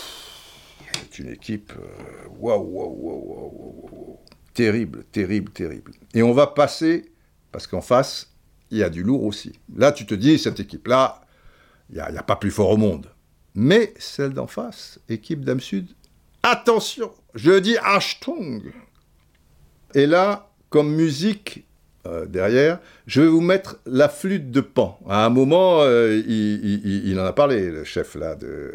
[1.12, 1.74] c'est une équipe.
[1.78, 4.20] Euh, waouh, waouh, waouh, waouh.
[4.54, 5.92] Terrible, terrible, terrible.
[6.14, 7.12] Et on va passer
[7.52, 8.29] parce qu'en face,
[8.72, 9.54] il y a du lourd aussi.
[9.76, 11.22] Là, tu te dis, cette équipe-là,
[11.90, 13.08] il n'y a, pas plus fort au monde.
[13.56, 15.88] Mais celle d'en face, équipe d'Am Sud,
[16.44, 18.62] attention, je dis Ashtung.
[19.96, 21.66] Et là, comme musique
[22.06, 25.00] euh, derrière, je vais vous mettre la flûte de Pan.
[25.10, 28.74] À un moment, euh, il, en a parlé, le chef là de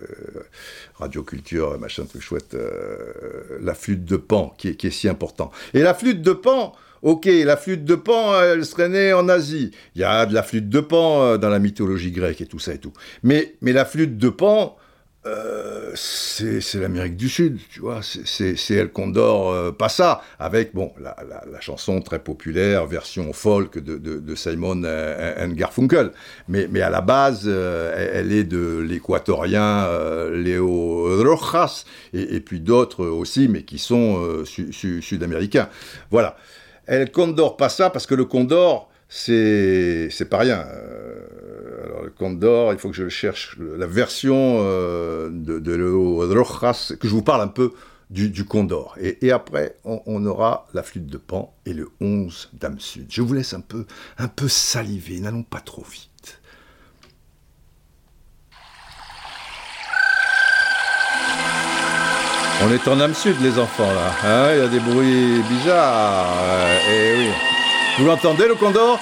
[0.97, 5.53] Radio Culture, machin truc chouette, euh, la flûte de Pan, qui qui est si important.
[5.73, 6.75] Et la flûte de Pan,
[7.05, 9.73] Ok, la flûte de Pan, elle serait née en Asie.
[9.95, 12.59] Il y a de la flûte de Pan euh, dans la mythologie grecque et tout
[12.59, 12.95] ça et tout.
[13.23, 14.79] Mais, mais la flûte de Pan,
[15.27, 21.15] euh, c'est l'Amérique du Sud, tu vois, c'est El Condor euh, Passa, avec, bon, la,
[21.61, 26.11] chanson très populaire, version folk de, Simon and Garfunkel.
[26.49, 29.87] Mais, mais à la base, elle, est de l'équatorien
[30.31, 31.85] Léo Rojas,
[32.15, 35.69] et, puis d'autres aussi, mais qui sont sud-américains.
[36.11, 36.39] Voilà.
[36.87, 40.67] El Condor pas ça parce que le Condor, c'est c'est pas rien.
[40.69, 46.95] Euh, alors le Condor, il faut que je cherche la version euh, de, de Rojas,
[46.99, 47.73] que je vous parle un peu
[48.11, 48.97] du, Condor.
[49.01, 53.07] Et, après, on, aura la flûte de Pan et le 11 Dame Sud.
[53.09, 53.87] Je vous laisse un peu,
[54.19, 56.11] un peu saliver, n'allons pas trop vite.
[62.63, 64.29] On est en âme sud, les enfants, là.
[64.29, 66.27] Hein, il y a des bruits bizarres.
[66.89, 67.29] et eh oui.
[67.99, 68.99] Vous l'entendez, le condor?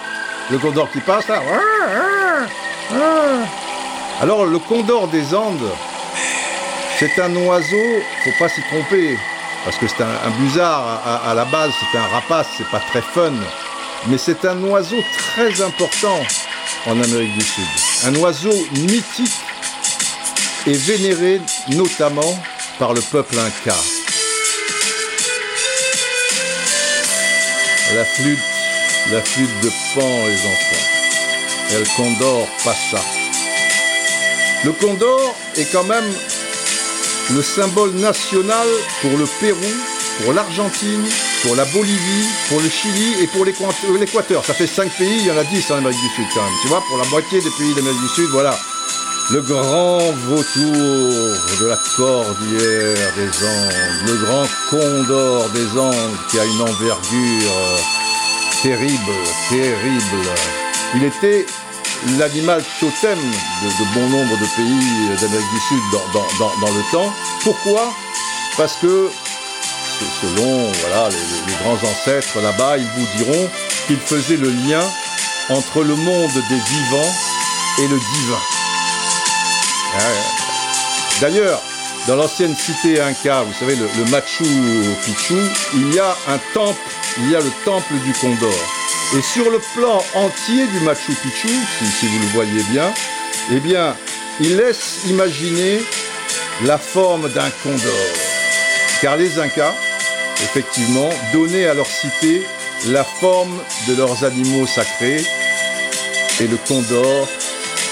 [0.50, 1.40] Le condor qui passe, là?
[4.20, 5.70] Alors, le condor des Andes,
[6.98, 9.18] c'est un oiseau, faut pas s'y tromper,
[9.64, 13.03] parce que c'est un, un à, à, la base, c'est un rapace, c'est pas très
[13.03, 13.32] fun.
[14.09, 14.98] Mais c'est un oiseau
[15.34, 16.20] très important
[16.86, 17.64] en Amérique du Sud.
[18.07, 19.40] Un oiseau mythique
[20.66, 22.38] et vénéré notamment
[22.79, 23.77] par le peuple inca.
[27.95, 28.39] La flûte,
[29.11, 30.87] la flûte de Pan, les enfants.
[31.73, 33.03] El Condor passa.
[34.64, 36.05] Le Condor est quand même
[37.31, 38.68] le symbole national
[39.01, 39.59] pour le Pérou,
[40.23, 41.05] pour l'Argentine,
[41.43, 44.45] pour la Bolivie, pour le Chili et pour l'Équateur.
[44.45, 46.55] Ça fait 5 pays, il y en a 10 en Amérique du Sud quand même.
[46.62, 48.59] Tu vois, pour la moitié des pays d'Amérique du Sud, voilà
[49.31, 56.45] le grand vautour de la cordillère des Andes, le grand condor des Andes qui a
[56.45, 57.53] une envergure
[58.62, 59.12] terrible,
[59.49, 60.29] terrible.
[60.95, 61.47] Il était
[62.18, 67.12] l'animal totem de, bon nombre de pays d'Amérique du Sud dans, le temps.
[67.45, 67.93] Pourquoi?
[68.57, 69.09] Parce que,
[70.20, 70.70] selon
[71.11, 73.51] les grands ancêtres là-bas, ils vous diront
[73.87, 74.83] qu'il faisait le lien
[75.49, 77.12] entre le monde des vivants
[77.79, 78.51] et le divin.
[81.20, 81.62] D'ailleurs,
[82.07, 84.45] dans l'ancienne cité Inca, vous savez, le, Machu
[85.05, 85.34] Picchu,
[85.74, 86.80] il y a un temple,
[87.18, 88.51] il y a le temple du Condor.
[89.16, 91.49] Et sur le plan entier du Machu Picchu,
[92.01, 92.93] si, vous le voyez bien,
[93.53, 93.95] eh bien,
[94.40, 95.80] il laisse imaginer
[96.64, 98.07] la forme d'un condor.
[99.01, 99.74] Car les Incas,
[100.43, 102.43] effectivement, donnaient à leur cité
[102.88, 105.24] la forme de leurs animaux sacrés.
[106.40, 107.28] Et le condor,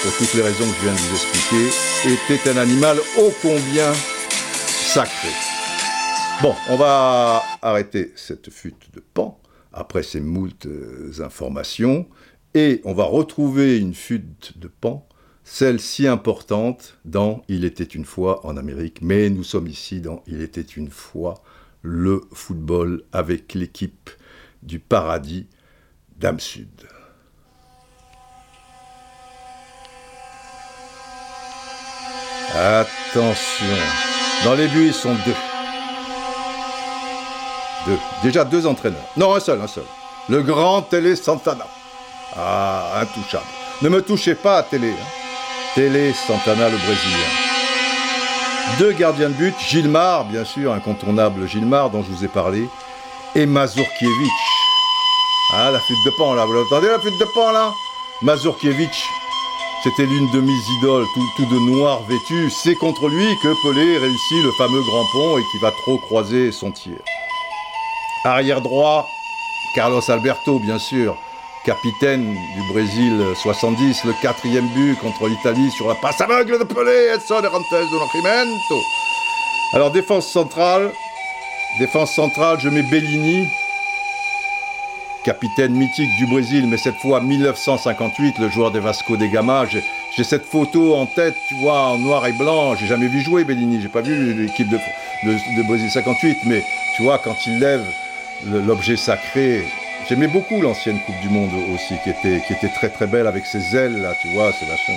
[0.01, 3.93] pour toutes les raisons que je viens de vous expliquer, était un animal ô combien
[4.93, 5.29] sacré.
[6.41, 9.39] Bon, on va arrêter cette fuite de pan
[9.71, 12.07] après ces moultes euh, informations
[12.55, 15.07] et on va retrouver une fuite de pan,
[15.43, 20.23] celle si importante dans Il était une fois en Amérique, mais nous sommes ici dans
[20.25, 21.35] Il était une fois
[21.83, 24.09] le football avec l'équipe
[24.63, 25.47] du paradis
[26.17, 26.87] d'Am Sud.
[32.55, 33.65] Attention,
[34.43, 35.35] dans les buts, ils sont deux.
[37.87, 37.99] Deux.
[38.23, 39.01] Déjà deux entraîneurs.
[39.15, 39.85] Non, un seul, un seul.
[40.27, 41.65] Le grand Télé Santana.
[42.37, 43.45] Ah, intouchable.
[43.81, 44.91] Ne me touchez pas à Télé.
[44.91, 45.05] Hein.
[45.75, 47.29] Télé Santana, le Brésilien.
[48.79, 52.67] Deux gardiens de but, Gilmar, bien sûr, incontournable Gilmar, dont je vous ai parlé,
[53.35, 54.31] et Mazurkiewicz.
[55.53, 57.71] Ah, la flûte de pan, là, vous l'entendez, la flûte de pan, là?
[58.21, 59.03] Mazurkiewicz,
[59.83, 61.05] c'était l'une de mes idoles,
[61.35, 62.51] tout, de noir vêtu.
[62.51, 66.51] C'est contre lui que Pelé réussit le fameux grand pont et qui va trop croiser
[66.51, 66.97] son tir.
[68.23, 69.07] Arrière droit,
[69.73, 71.17] Carlos Alberto, bien sûr,
[71.65, 77.15] capitaine du Brésil 70, le quatrième but contre l'Italie sur la passe aveugle de Pelé,
[77.15, 78.81] Edson Rantes de Nascimento.
[79.73, 80.91] Alors défense centrale,
[81.79, 83.47] défense centrale, je mets Bellini,
[85.23, 89.65] capitaine mythique du Brésil, mais cette fois 1958, le joueur des Vasco de Gama.
[90.15, 92.75] J'ai cette photo en tête, tu vois, en noir et blanc.
[92.75, 96.63] J'ai jamais vu jouer Bellini, j'ai pas vu l'équipe de, Brésil 58, mais
[96.95, 97.85] tu vois, quand il lève
[98.45, 99.63] l'objet sacré,
[100.09, 104.01] j'aimais beaucoup l'ancienne Coupe du Monde aussi, qui était, très très belle avec ses ailes,
[104.01, 104.95] là, tu vois, c'est vachement.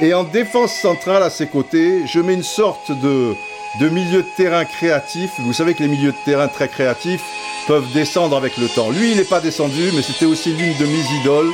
[0.00, 3.34] Et en défense centrale à ses côtés, je mets une sorte de,
[3.80, 5.32] de milieu de terrain créatif.
[5.40, 7.24] Vous savez que les milieux de terrain très créatifs
[7.66, 8.90] peuvent descendre avec le temps.
[8.90, 11.52] Lui, il n'est pas descendu, mais c'était aussi l'une de mes idoles,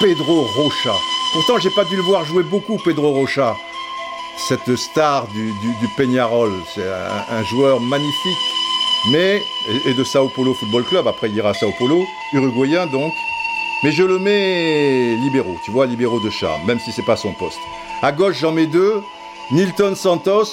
[0.00, 0.94] Pedro Rocha.
[1.32, 3.56] Pourtant, j'ai pas dû le voir jouer beaucoup, Pedro Rocha.
[4.36, 8.38] Cette star du, du, Peñarol, c'est un, joueur magnifique,
[9.10, 9.42] mais
[9.84, 11.08] et, de Sao Paulo Football Club.
[11.08, 13.12] Après, il ira à Sao Paulo, uruguayen donc.
[13.82, 17.32] Mais je le mets libéraux, tu vois, libéraux de charme, même si c'est pas son
[17.32, 17.60] poste.
[18.02, 19.02] À gauche, j'en mets deux.
[19.50, 20.50] Nilton Santos,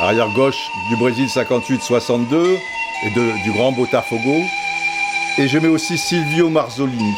[0.00, 2.58] arrière gauche du Brésil 58-62
[3.04, 3.10] et
[3.44, 4.42] du grand Botafogo.
[5.38, 7.14] Et je mets aussi Silvio Marzolini.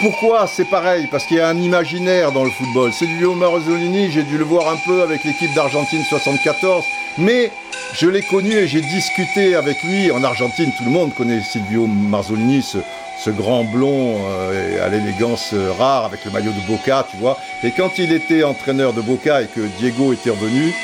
[0.00, 2.92] Pourquoi C'est pareil, parce qu'il y a un imaginaire dans le football.
[2.92, 6.84] Silvio Marzolini, j'ai dû le voir un peu avec l'équipe d'Argentine 74,
[7.18, 7.50] mais
[7.92, 10.10] je l'ai connu et j'ai discuté avec lui.
[10.10, 16.06] En Argentine, tout le monde connaît Silvio Marzolini, ce, grand blond euh, à l'élégance rare
[16.06, 17.36] avec le maillot de Boca, tu vois.
[17.62, 20.74] Et quand il était entraîneur de Boca et que Diego était revenu,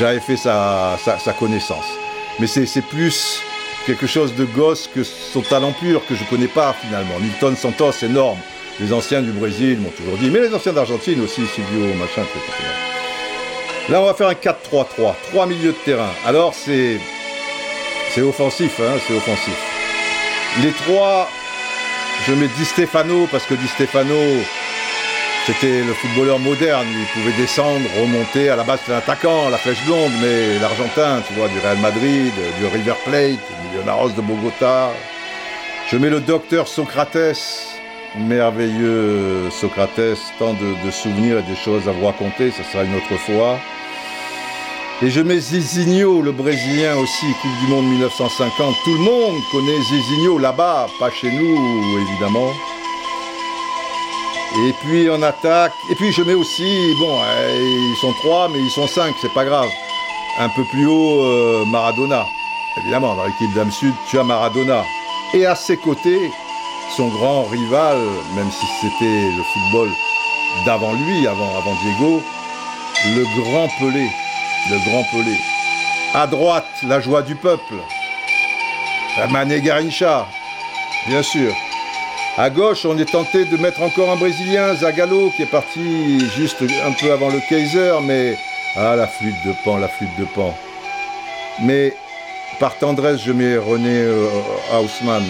[0.00, 0.96] j'avais fait sa,
[1.38, 1.84] connaissance.
[2.38, 3.42] Mais c'est plus
[3.86, 7.18] quelque chose de gosse que son talent pur que je connais pas finalement.
[7.20, 8.38] Milton Santos, énorme.
[8.80, 12.40] Les anciens du Brésil m'ont toujours dit, mais les anciens d'Argentine aussi, Silvio, machin, etc.
[13.90, 16.10] Là, on va faire un 4-3-3, trois milieux de terrain.
[16.24, 16.98] Alors, c'est
[18.14, 19.54] c'est offensif, hein, c'est offensif.
[20.62, 21.28] Les trois,
[22.26, 24.16] je mets Di Stefano parce que Di Stefano,
[25.52, 29.82] c'était le footballeur moderne, il pouvait descendre, remonter, à la base c'était l'attaquant, la flèche
[29.84, 33.40] blonde, mais l'Argentin, tu vois, du Real Madrid, du River Plate,
[33.72, 34.90] Millonarios de Bogota.
[35.90, 37.78] Je mets le docteur Socrates,
[38.16, 43.16] merveilleux Socrates, tant de, souvenirs et de choses à vous raconter, ça sera une autre
[43.16, 43.58] fois.
[45.02, 48.74] Et je mets Zizinho, le Brésilien aussi, Coupe du Monde 1950.
[48.84, 52.52] Tout le monde connaît Zizinho là-bas, pas chez nous, évidemment.
[54.56, 55.72] Et puis on attaque.
[55.90, 59.32] Et puis je mets aussi, bon, euh, ils sont trois, mais ils sont cinq, c'est
[59.32, 59.68] pas grave.
[60.38, 62.26] Un peu plus haut, euh, Maradona.
[62.76, 64.84] Évidemment, dans l'équipe d'Am Sud, tu as Maradona.
[65.34, 66.32] Et à ses côtés,
[66.96, 67.98] son grand rival,
[68.34, 69.88] même si c'était le football
[70.66, 72.22] d'avant lui, avant, avant Diego,
[73.06, 74.06] le grand Pelé.
[74.70, 75.36] Le grand Pelé.
[76.14, 77.76] À droite, la joie du peuple.
[79.30, 80.26] Mané Garincha,
[81.06, 81.54] bien sûr.
[82.42, 86.62] À gauche, on est tenté de mettre encore un Brésilien, Zagallo, qui est parti juste
[86.62, 88.34] un peu avant le Kaiser, mais...
[88.76, 90.56] Ah, la flûte de pan, la flûte de pan.
[91.62, 91.92] Mais
[92.58, 94.26] par tendresse, je mets René euh,
[94.72, 95.22] Haussmann,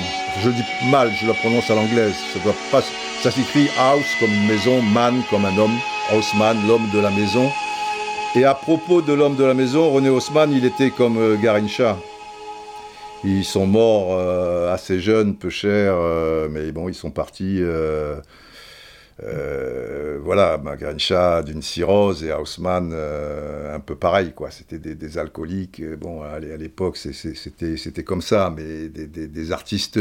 [0.44, 2.14] je dis mal, je la prononce à l'anglaise.
[2.32, 2.38] Ça
[2.70, 2.82] pas,
[3.28, 5.78] s'écrit house comme maison, man comme un homme,
[6.14, 7.50] Haussmann, l'homme de la maison.
[8.36, 11.96] Et à propos de l'homme de la maison, René Haussmann, il était comme euh, Garincha.
[13.24, 17.62] Ils sont morts euh, assez jeunes, peu chers, euh, mais bon, ils sont partis.
[20.22, 24.50] voilà, Garincha d'une cirrhose et Haussmann un peu pareil, quoi.
[24.50, 25.82] C'était des, alcooliques.
[25.98, 30.00] Bon, à l'époque, c'était comme ça, mais des, artistes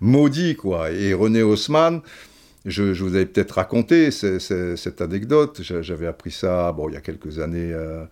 [0.00, 0.90] maudits, quoi.
[0.90, 2.02] Et René Haussmann,
[2.68, 5.60] je, vous avais peut-être raconté cette anecdote.
[5.62, 8.04] J'avais appris ça bon, il y a quelques années euh,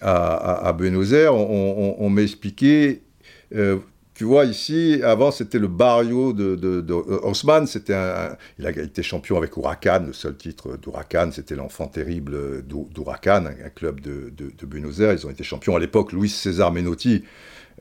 [0.00, 1.34] à, Buenos Aires.
[1.34, 3.02] On, m'a expliqué.
[3.54, 3.78] Euh,
[4.14, 7.94] tu vois, ici, avant, c'était le barrio de, de, C'était
[8.58, 10.04] il a été champion avec Huracan.
[10.08, 14.32] Le seul titre d'Huracan, c'était l'enfant terrible d'Huracan, un club de,
[14.66, 15.12] Buenos Aires.
[15.12, 16.12] Ils ont été champions à l'époque.
[16.12, 17.22] Luis César Menotti,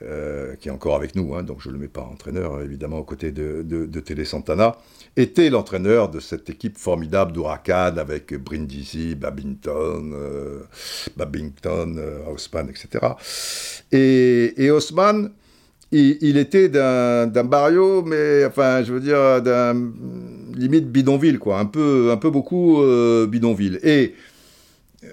[0.04, 3.00] euh, qui est encore avec nous, hein, donc je ne le mets pas entraîneur, évidemment,
[3.00, 4.78] aux côtés de, de Télé Santana
[5.18, 10.62] était l'entraîneur de cette équipe formidable d'Huracan avec Brindisi, Babington, euh,
[11.18, 13.14] Babington, euh, Haussmann, etc.
[13.92, 15.32] Et, et Haussmann,
[15.92, 19.74] il, était d'un barrio, mais enfin, je veux dire, d'un
[20.56, 23.80] limite bidonville, quoi, un peu, un peu beaucoup euh, bidonville.
[23.84, 24.14] Et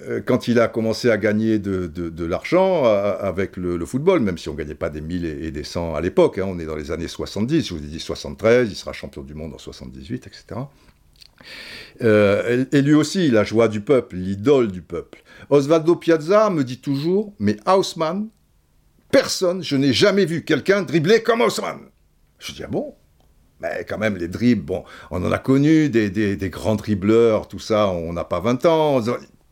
[0.08, 4.48] euh, quand il a commencé à gagner de, l'argent euh, avec le, football, même si
[4.48, 6.76] on ne gagnait pas des 1000 et, des 100 à l'époque, hein, on est dans
[6.76, 10.26] les années 70, je vous ai dit 73, il sera champion du monde en 78,
[10.26, 10.60] etc.
[12.02, 15.22] Euh, et, lui aussi, la joie du peuple, l'idole du peuple.
[15.50, 18.28] Osvaldo Piazza me dit toujours, mais Haussmann,
[19.14, 21.78] personne, je n'ai jamais vu quelqu'un dribbler comme Haussmann.
[22.40, 22.96] Je dis, ah bon?
[23.60, 27.88] Mais quand même, les dribbles, bon, on en a connu des, grands dribbleurs, tout ça,
[27.88, 29.00] on n'a pas 20 ans.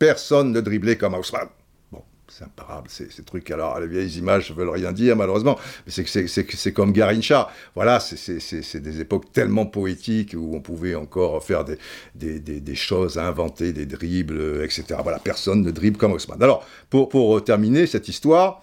[0.01, 1.47] Personne ne driblait comme Haussmann.
[1.93, 3.53] Bon, c'est imparable, ces, trucs.
[3.53, 5.57] Alors, les vieilles images ne veulent rien dire, malheureusement.
[5.87, 7.49] Mais c'est comme Garincha.
[7.77, 13.73] Voilà, c'est des époques tellement poétiques où on pouvait encore faire des, des, choses, inventer
[13.73, 14.97] des dribbles, etc.
[15.05, 16.43] Voilà, personne ne dribble comme Haussmann.
[16.43, 18.61] Alors, pour, pour terminer cette histoire,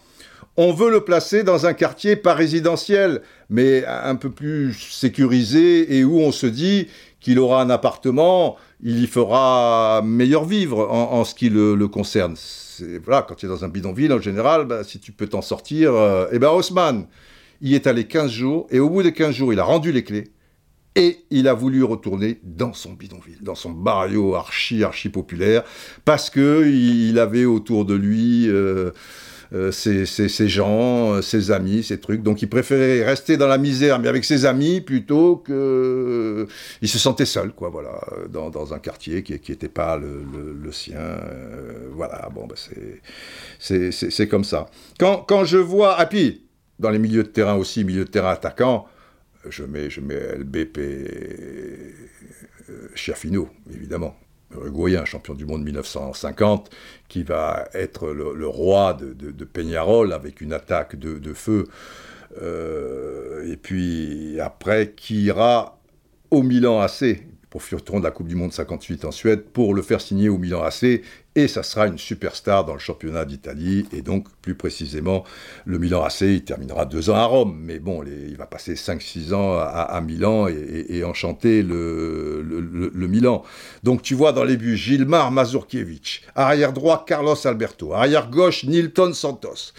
[0.62, 6.03] on veut le placer dans un quartier pas résidentiel, mais un peu plus sécurisé et
[6.03, 6.89] où on se dit
[7.22, 12.36] qu'il aura un appartement il y fera meilleur vivre en, ce qui le, concerne.
[13.05, 15.93] Voilà, quand tu es dans un bidonville, en général, bah, si tu peux t'en sortir...
[15.93, 17.07] Euh, eh bien, Haussmann,
[17.62, 20.03] il est allé 15 jours, et au bout des 15 jours, il a rendu les
[20.03, 20.32] clés,
[20.95, 25.64] et il a voulu retourner dans son bidonville, dans son barrio archi, archi populaire,
[26.03, 28.49] parce que il avait autour de lui...
[28.49, 28.91] Euh,
[29.52, 32.22] euh, ses, gens, euh, ses amis, ses trucs.
[32.22, 35.54] Donc il préférait rester dans la misère, mais avec ses amis, plutôt que...
[35.54, 36.45] Euh,
[36.82, 41.00] il se sentait seul, quoi, voilà, dans, un quartier qui n'était pas le, sien.
[41.93, 42.56] voilà, bon, bah,
[43.60, 44.68] c'est comme ça.
[45.00, 45.95] Quand, quand je vois...
[45.97, 46.45] Ah puis,
[46.78, 48.86] dans les milieux de terrain aussi, milieu de terrain attaquant,
[49.50, 50.80] je mets, je mets LBP
[52.93, 54.16] Chiafino, évidemment
[54.54, 56.70] uruguayen, champion du monde 1950,
[57.08, 61.66] qui va être le, roi de, Peñarol avec une attaque de, feu.
[62.41, 65.80] Euh, et puis après, qui ira
[66.32, 70.02] au Milan AC profiteront de la Coupe du Monde 58 en Suède pour le faire
[70.02, 71.02] signer au Milan AC
[71.36, 75.24] et ça sera une superstar dans le championnat d'Italie et donc plus précisément
[75.66, 79.34] le Milan AC il terminera deux ans à Rome mais bon il va passer 5-6
[79.34, 83.43] ans à, Milan et, enchanter le, le, Milan.
[83.84, 86.22] Donc tu vois dans les buts Gilmar Mazurkiewicz.
[86.36, 87.93] Arrière droit Carlos Alberto.
[87.93, 89.74] Arrière gauche Nilton Santos.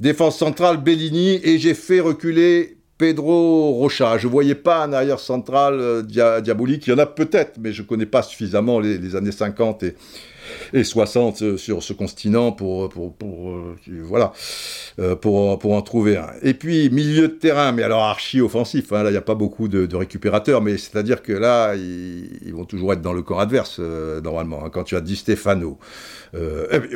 [0.00, 4.18] Défense centrale Bellini et j'ai fait reculer Pedro Rocha.
[4.18, 6.02] Je ne voyais pas un arrière central euh,
[6.40, 6.86] diabolique.
[6.88, 9.84] Il y en a peut-être, mais je ne connais pas suffisamment les, années 50
[10.72, 14.32] et, 60 euh, sur ce continent pour, pour, euh, voilà,
[15.20, 16.30] pour, pour en trouver un.
[16.42, 18.92] Et puis, milieu de terrain, mais alors archi offensif.
[18.92, 19.04] Hein.
[19.04, 22.92] là, il n'y a pas beaucoup de, récupérateurs, mais c'est-à-dire que là, ils, vont toujours
[22.92, 24.64] être dans le camp adverse, normalement.
[24.64, 24.70] Hein.
[24.70, 25.78] quand tu as Di Stefano,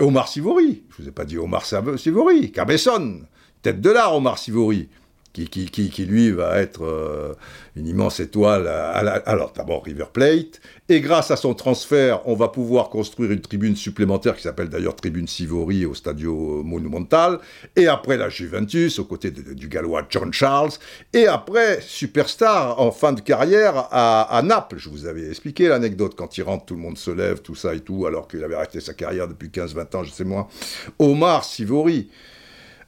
[0.00, 3.20] Omar Sivori, je ne vous ai pas dit Omar Sivori, Cabesson,
[3.62, 4.88] tête de l'art, Omar Sivori
[5.33, 7.35] qui, qui, qui, lui va être euh,
[7.76, 8.66] une immense étoile.
[8.66, 13.41] À alors d'abord River Plate, et grâce à son transfert, on va pouvoir construire une
[13.41, 17.39] tribune supplémentaire qui s'appelle d'ailleurs Tribune Sivori au Stadio Monumental,
[17.76, 20.72] et après la Juventus aux côtés du gallois John Charles,
[21.12, 24.76] et après superstar en fin de carrière à, Naples.
[24.78, 27.74] Je vous avais expliqué l'anecdote quand il rentre, tout le monde se lève, tout ça
[27.74, 30.49] et tout, alors qu'il avait arrêté sa carrière depuis 15-20 ans, je sais moi.
[30.99, 32.11] Omar Sivori.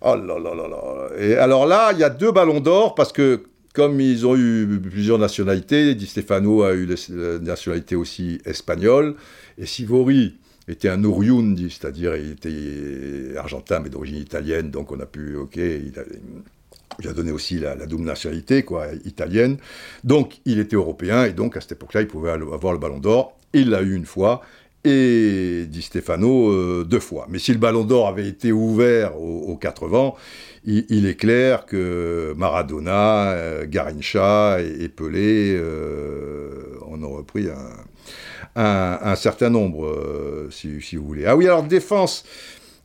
[0.07, 1.09] Oh là là là là.
[1.19, 3.45] Et alors là, il y a deux ballons d'or parce que
[3.75, 9.17] comme ils ont eu plusieurs nationalités, Di Stefano a eu la nationalité aussi espagnole,
[9.59, 10.37] et Sivori
[10.69, 15.57] était un Oriundi, c'est-à-dire il était argentin mais d'origine italienne, donc on a pu, ok,
[15.57, 19.57] Il a donné aussi la, double nationalité, quoi, italienne.
[20.05, 23.37] Donc, il était européen, et donc, à cette époque-là, il pouvait avoir le ballon d'or.
[23.53, 24.43] Il l'a eu une fois,
[24.85, 27.27] et Di Stefano euh, deux fois.
[27.31, 30.17] Mais si le ballon d'or avait été ouvert aux, quatre vents,
[30.67, 37.49] il, est clair que Maradona, euh, Garincha et, Pelé euh, en ont repris
[38.57, 41.27] un, certain nombre, si, si, vous voulez.
[41.27, 42.25] Ah oui, alors défense.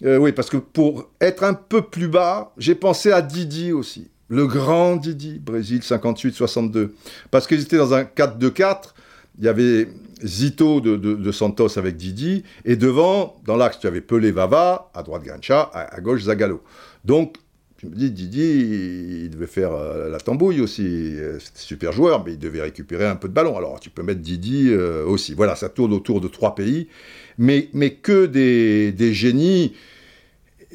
[0.04, 4.10] oui, parce que pour être un peu plus bas, j'ai pensé à Didi aussi.
[4.30, 6.92] Le grand Didi, Brésil 58-62.
[7.32, 8.94] Parce qu'ils étaient dans un 4-2-4.
[9.38, 9.88] Il y avait
[10.24, 15.24] Zito de, Santos avec Didi, et devant, dans l'axe, tu avais Pelé Vava, à droite
[15.24, 16.62] Gancha, à, gauche Zagallo.
[17.06, 17.38] Donc,
[17.82, 20.84] je me dis, Didi, il devait faire euh, la tambouille aussi.
[20.86, 23.58] Euh, c'était super joueur, mais il devait récupérer un peu de ballon.
[23.58, 25.34] Alors, tu peux mettre Didi euh, aussi.
[25.34, 26.90] Voilà, ça tourne autour de trois pays,
[27.38, 29.74] mais, mais que des, des génies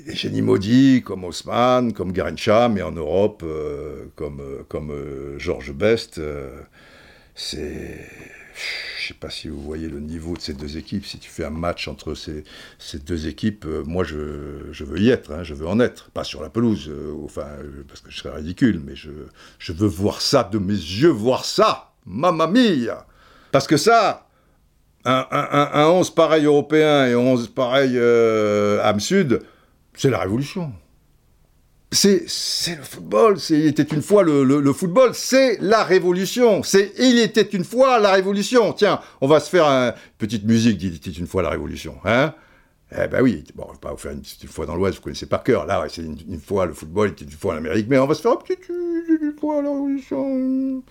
[0.06, 3.44] des génies maudits comme Haussmann, comme Garincha, mais en Europe,
[4.16, 4.92] comme, comme
[5.38, 6.20] Georges Best,
[7.34, 8.00] c'est
[8.54, 11.04] je ne sais pas si vous voyez le niveau de ces deux équipes.
[11.04, 12.44] Si tu fais un match entre ces,
[13.00, 16.10] deux équipes, euh, moi je, veux y être, hein, je veux en être.
[16.10, 20.20] Pas sur la pelouse, euh, euh, parce que je serais ridicule, mais je, veux voir
[20.20, 23.06] ça de mes yeux, voir ça, mamma mia
[23.50, 24.28] Parce que ça,
[25.04, 29.42] un, un, un 11 pareil européen et un 11 pareil âme sud,
[29.94, 30.72] c'est la révolution
[31.94, 33.36] c'est le football.
[33.50, 36.62] Il était une fois le, football, c'est la révolution.
[36.62, 38.72] C'est il était une fois la révolution.
[38.72, 42.34] Tiens, on va se faire une petite musique d'il était une fois la révolution, hein
[42.92, 43.44] Eh ben oui.
[43.54, 45.66] Bon, on va pas vous faire une, fois dans l'Ouest, vous connaissez par cœur.
[45.66, 48.32] Là, c'est une, fois le football, une fois en Amérique, mais on va se faire
[48.32, 50.82] une petite une fois la révolution.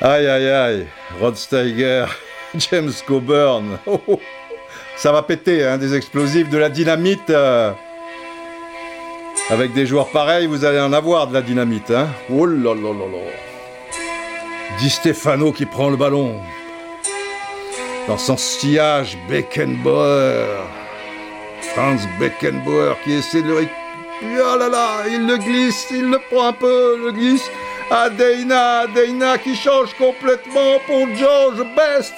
[0.00, 0.86] Aïe aïe aïe,
[1.20, 2.06] Rod Steiger,
[2.54, 3.78] James Coburn.
[3.86, 4.20] Oh, oh.
[4.98, 7.30] Ça va péter, hein, des explosifs, de la dynamite.
[7.30, 7.70] Euh.
[9.48, 11.92] Avec des joueurs pareils, vous allez en avoir de la dynamite.
[11.92, 12.08] Hein.
[12.28, 13.98] Oh là là là là.
[14.80, 16.34] Di Stefano qui prend le ballon.
[18.08, 20.46] Dans son sillage, Beckenbauer.
[21.62, 23.68] Franz Beckenbauer qui essaie de le
[24.20, 27.48] Oh là là, il le glisse, il le prend un peu, le glisse.
[27.88, 32.14] Ah, Deina, Deina qui change complètement pour George Best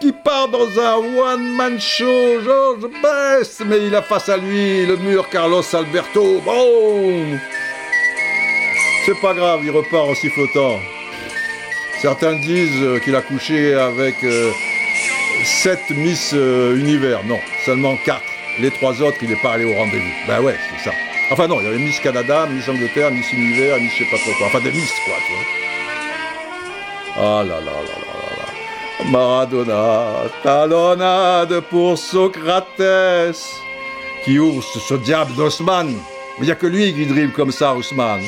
[0.00, 4.96] qui part dans un one-man show, George Best, mais il a face à lui le
[4.96, 6.40] mur Carlos Alberto.
[6.44, 7.38] Bon
[9.04, 10.80] C'est pas grave, il repart en sifflotant.
[12.00, 14.50] Certains disent euh, qu'il a couché avec euh,
[15.44, 17.24] sept Miss euh, Univers.
[17.24, 18.22] Non, seulement quatre.
[18.60, 20.12] Les trois autres, il n'est pas allé au rendez-vous.
[20.26, 20.96] Ben ouais, c'est ça.
[21.30, 24.18] Enfin non, il y avait Miss Canada, Miss Angleterre, Miss Univers, Miss je sais pas
[24.18, 24.46] trop quoi.
[24.46, 25.42] Enfin des Miss quoi, tu vois.
[27.18, 28.15] Ah là là là là.
[29.04, 33.36] Maradona, talonnade pour Socrates,
[34.24, 35.94] qui ouvre ce, diable d'Osman.
[36.38, 38.24] Il n'y a que lui qui dribble comme ça, Ousmane.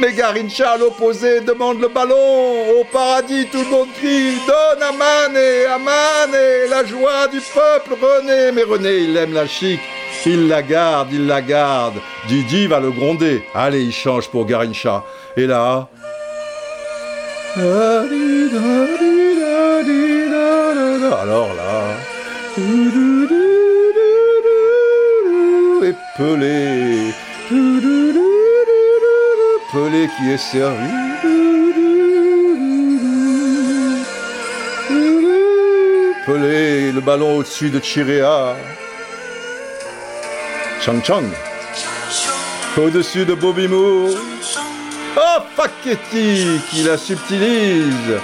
[0.00, 2.80] Mais Garincha, à l'opposé, demande le ballon.
[2.80, 7.96] Au paradis, tout le monde crie Donne à Mané, à Mané, la joie du peuple,
[8.00, 8.50] René.
[8.52, 9.80] Mais René, il aime la chic.
[10.26, 11.94] Il la garde, il la garde.
[12.26, 13.44] Didi va le gronder.
[13.54, 15.04] Allez, il change pour Garincha.
[15.36, 15.88] Et là.
[21.22, 21.94] Alors là.
[25.82, 27.12] Et Pelé.
[29.72, 30.90] Pelé qui est servi.
[36.26, 38.56] Pelé, le ballon au-dessus de Chirea.
[40.80, 41.22] Chang Chang.
[42.76, 44.10] Au-dessus de Bobby Moore.
[45.16, 48.20] Oh, Facchetti qui la subtilise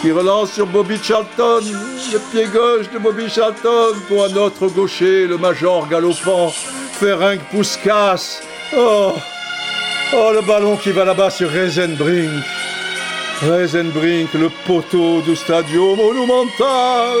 [0.00, 1.60] qui relance sur Bobby Charlton,
[2.12, 6.52] le pied gauche de Bobby Charlton pour un autre gaucher, le major galopant,
[6.92, 8.40] Ferenc Puskas.
[8.76, 9.12] Oh,
[10.14, 12.30] oh, le ballon qui va là-bas sur Reisenbrink.
[13.42, 17.18] Reisenbrink, le poteau du Stadio Monumental.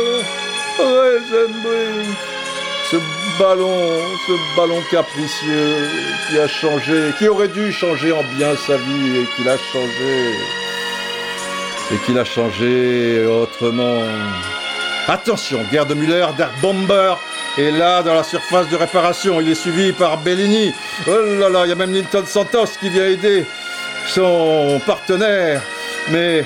[0.78, 2.16] Reisenbrink,
[2.90, 2.96] ce
[3.38, 5.88] ballon, ce ballon capricieux
[6.28, 10.32] qui a changé, qui aurait dû changer en bien sa vie et qui l'a changé
[11.92, 14.02] et qu'il a changé autrement.
[15.08, 17.14] Attention, guerre de Müller, Dark Bomber
[17.58, 19.40] est là dans la surface de réparation.
[19.40, 20.72] Il est suivi par Bellini.
[21.06, 23.44] Oh là là, il y a même Nilton Santos qui vient aider
[24.08, 25.60] son partenaire.
[26.10, 26.44] Mais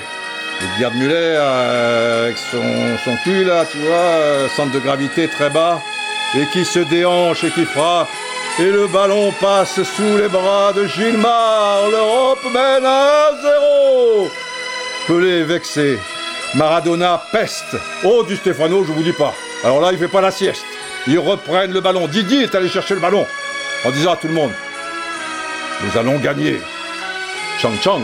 [0.79, 2.63] Gerd Müller, euh, avec son,
[3.05, 5.81] son cul là, tu vois, euh, centre de gravité très bas,
[6.35, 8.09] et qui se déhanche et qui frappe.
[8.59, 11.89] Et le ballon passe sous les bras de Gilmar.
[11.91, 14.29] L'Europe mène à zéro.
[15.07, 15.99] Pelé vexé.
[16.55, 17.77] Maradona peste.
[18.03, 19.33] Oh, du Stefano, je vous dis pas.
[19.63, 20.65] Alors là, il fait pas la sieste.
[21.07, 22.07] Ils reprennent le ballon.
[22.07, 23.25] Didier est allé chercher le ballon.
[23.85, 24.51] en disant à tout le monde,
[25.83, 26.59] nous allons gagner.
[27.59, 28.01] Chang Chang.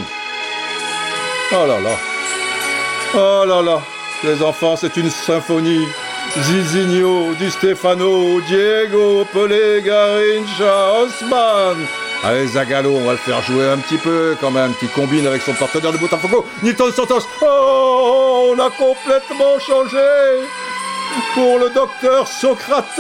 [1.52, 1.98] Oh là là.
[3.16, 3.82] Oh là là.
[4.24, 5.86] Les enfants, c'est une symphonie.
[6.42, 11.78] Zizinho, Di Stefano, Diego, Pelé, Garincha, Osman.
[12.24, 15.42] Allez, Zagalo, on va le faire jouer un petit peu quand même, qui combine avec
[15.42, 17.28] son partenaire de Botafogo, Nilton Santos.
[17.42, 20.48] Oh, on a complètement changé
[21.34, 23.00] pour le docteur Socrates.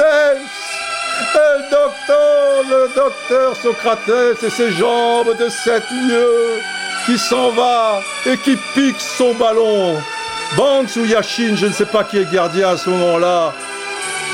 [1.34, 6.60] Le docteur, le docteur Socrates et ses jambes de sept lieues
[7.06, 9.96] qui s'en va et qui pique son ballon.
[10.58, 13.54] Banks ou Yashin, je ne sais pas qui est gardien à ce moment-là,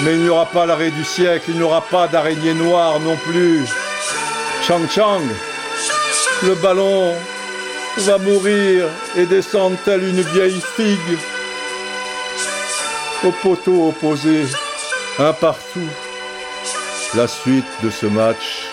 [0.03, 3.16] mais il n'y aura pas l'arrêt du siècle, il n'y aura pas d'araignée noire non
[3.16, 3.66] plus.
[4.68, 5.22] Chang Chang,
[6.43, 7.16] le ballon
[7.99, 8.86] va mourir
[9.16, 11.18] et descendre telle une vieille figue
[13.24, 14.45] au poteau opposé,
[15.20, 15.89] un partout.
[17.16, 18.68] La suite de ce match,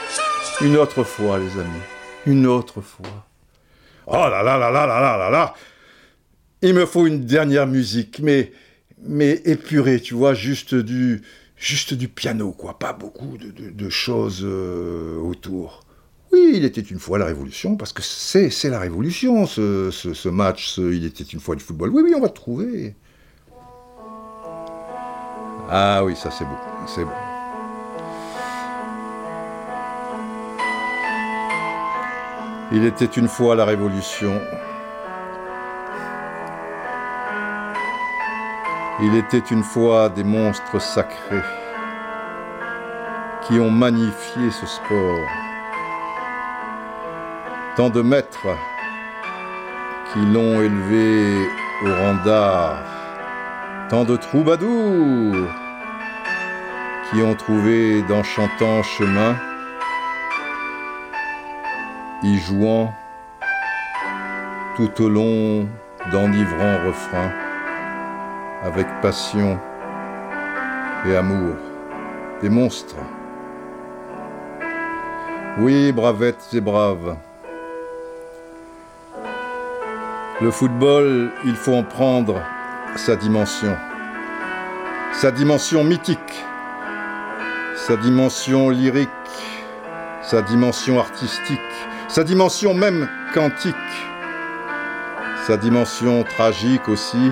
[0.60, 1.82] une autre fois, les amis,
[2.26, 3.24] une autre fois.
[4.06, 5.54] Oh là là là là là là là là
[6.66, 8.50] Il me faut une dernière musique, mais,
[9.00, 11.22] mais épurée, tu vois, juste du,
[12.12, 15.84] piano, quoi, pas beaucoup de, choses euh, autour.
[16.32, 20.78] Oui, il était une fois la Révolution, parce que c'est, c'est la Révolution, ce, match,
[20.78, 21.90] il était une fois du football.
[21.90, 22.96] Oui, oui, on va trouver.
[25.70, 26.58] Ah oui, ça c'est beau,
[26.88, 27.10] c'est beau.
[32.72, 34.40] Il était une fois la Révolution.
[38.98, 41.44] Il était une fois des monstres sacrés
[43.42, 45.28] qui ont magnifié ce sport.
[47.76, 48.56] Tant de maîtres
[50.12, 51.46] qui l'ont élevé
[51.84, 52.78] au rang d'art.
[53.90, 55.46] Tant de troubadours
[57.10, 59.36] qui ont trouvé d'enchantants chemins
[62.22, 62.94] y jouant
[64.76, 65.68] tout au long
[66.10, 67.45] d'enivrants refrains,
[68.62, 69.58] avec passion
[71.06, 71.54] et amour,
[72.42, 72.96] des monstres.
[75.58, 77.16] Oui, bravettes et braves.
[80.40, 82.42] Le football, il faut en prendre
[82.96, 83.74] sa dimension,
[85.12, 86.44] sa dimension mythique,
[87.76, 89.08] sa dimension lyrique,
[90.22, 91.60] sa dimension artistique,
[92.08, 93.74] sa dimension même quantique,
[95.46, 97.30] sa dimension tragique aussi,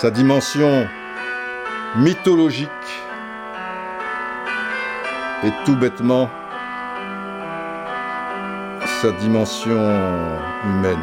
[0.00, 0.88] sa dimension
[1.96, 2.70] mythologique
[5.44, 6.30] et tout bêtement
[9.02, 9.76] sa dimension
[10.64, 10.96] humaine.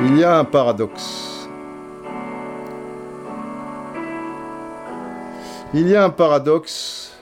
[0.00, 1.35] Il y a un paradoxe.
[5.78, 7.12] Il y a un paradoxe,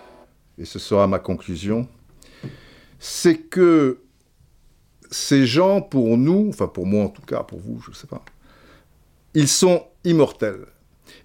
[0.59, 1.88] et ce sera ma conclusion,
[3.00, 3.98] c'est que
[5.11, 8.07] ces gens, pour nous, enfin pour moi en tout cas, pour vous, je ne sais
[8.07, 8.22] pas,
[9.34, 10.66] ils sont immortels.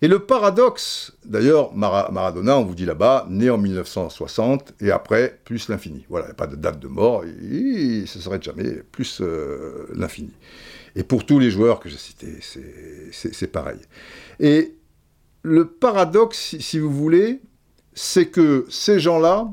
[0.02, 5.40] Et le paradoxe, d'ailleurs, Mara- Maradona, on vous dit là-bas, né en 1960, et après,
[5.46, 6.06] plus l'infini.
[6.10, 9.88] Voilà, il n'y a pas de date de mort, et ce serait jamais plus euh,
[9.94, 10.32] l'infini.
[10.96, 12.40] Et pour tous les joueurs que j'ai cités,
[13.12, 13.80] c'est pareil.
[14.40, 14.74] Et
[15.44, 17.42] le paradoxe, si, vous voulez,
[17.94, 19.50] c'est que ces gens-là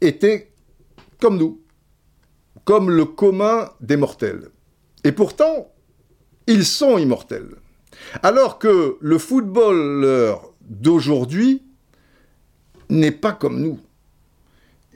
[0.00, 0.52] étaient
[1.20, 1.60] comme nous,
[2.64, 4.50] comme le commun des mortels.
[5.04, 5.72] Et pourtant,
[6.46, 7.56] ils sont immortels.
[8.22, 11.62] Alors que le footballeur d'aujourd'hui
[12.88, 13.80] n'est pas comme nous.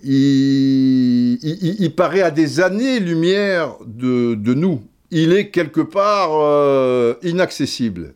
[0.05, 4.83] Il, paraît à des années-lumière de, de nous.
[5.11, 8.15] Il est quelque part euh, inaccessible.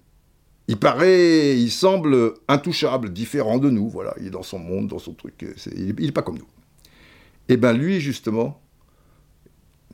[0.68, 3.88] Il paraît, il semble intouchable, différent de nous.
[3.88, 5.46] Voilà, il est dans son monde, dans son truc.
[5.56, 6.48] c'est- il n'est pas comme nous.
[7.48, 8.60] Et bien lui, justement,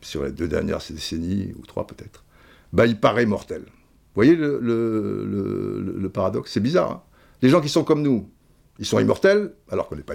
[0.01, 2.25] sur les deux dernières décennies, ou trois peut-être,
[2.73, 3.63] ben, il paraît mortel.
[3.63, 6.53] Vous voyez le, paradoxe?
[6.53, 6.91] C'est bizarre.
[6.91, 7.03] hein
[7.43, 8.31] les gens qui sont comme nous,
[8.79, 10.15] ils sont immortels, alors qu'on n'est pas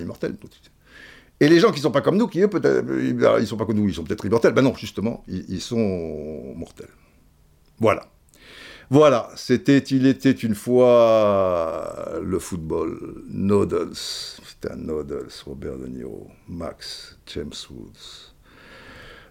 [0.53, 0.71] suite.
[1.39, 2.85] Et les gens qui ne sont pas comme nous, qui eux, peut-être,
[3.39, 4.53] ils sont pas comme nous, ils sont peut-être immortels.
[4.53, 6.89] Ben non, justement, ils sont mortels.
[7.79, 8.07] Voilà.
[8.89, 13.21] Voilà, c'était, il était une fois le football.
[13.29, 18.33] Noodles, c'était un Noodles, Robert De Niro, Max, James Woods.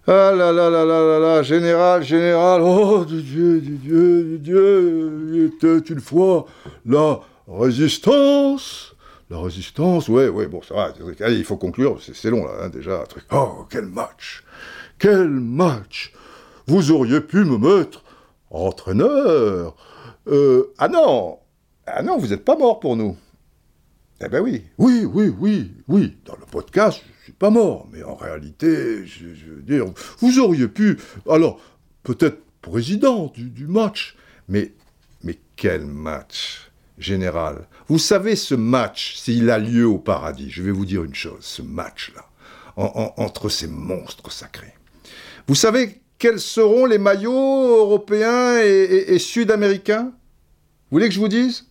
[0.05, 4.39] Ah là là là là là là, général, général, oh du Dieu, du Dieu, du
[4.39, 6.45] Dieu, il était une fois
[6.85, 8.95] la résistance
[9.29, 10.93] la résistance, ouais, ouais, bon, ça va.
[11.19, 13.01] Allez, il faut conclure, c'est long là, hein, déjà.
[13.01, 13.25] Un truc.
[13.33, 14.43] Oh, quel match
[14.97, 16.13] Quel match
[16.65, 18.03] Vous auriez pu me mettre
[18.51, 19.75] entraîneur.
[20.27, 21.39] Euh, ah non
[21.85, 23.17] Ah non, vous n'êtes pas mort pour nous.
[24.19, 26.17] Eh ben oui, oui, oui, oui, oui.
[26.25, 29.85] Dans le podcast, je suis pas mort, mais en réalité, je, veux dire,
[30.19, 30.97] vous auriez pu,
[31.29, 31.59] alors,
[32.03, 34.15] peut-être président du, du match,
[34.47, 34.73] mais,
[35.23, 37.67] mais quel match général?
[37.87, 41.41] Vous savez, ce match, s'il a lieu au paradis, je vais vous dire une chose,
[41.41, 42.25] ce match-là,
[42.75, 44.73] entre ces monstres sacrés.
[45.47, 50.11] Vous savez quels seront les maillots européens et, sud-américains?
[50.89, 51.65] Vous voulez que je vous dise?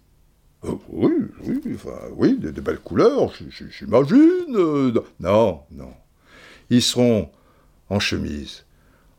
[0.65, 1.13] Euh, Oui,
[1.45, 3.33] oui, enfin, oui, de, belles couleurs,
[3.71, 4.55] j'imagine.
[4.55, 5.93] Euh, non, non.
[6.71, 7.31] Ils seront
[7.89, 8.65] en chemise,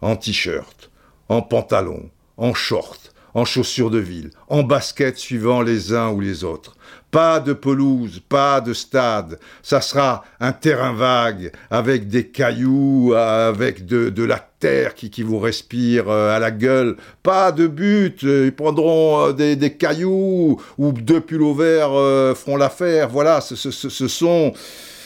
[0.02, 0.92] en t-shirt,
[1.30, 6.44] en pantalon, en short, en chaussures de ville, en basket suivant les uns ou les
[6.44, 6.76] autres.
[7.12, 9.40] Pas de pelouse, pas de stade.
[9.62, 15.40] Ça sera un terrain vague avec des cailloux, avec de, la terre qui, qui, vous
[15.40, 16.98] respire euh, à la gueule.
[17.24, 18.24] Pas de but.
[18.24, 23.10] Ils prendront euh, des, cailloux ou deux pulls verts euh, feront l'affaire.
[23.10, 24.54] Voilà, ce, ce, sont.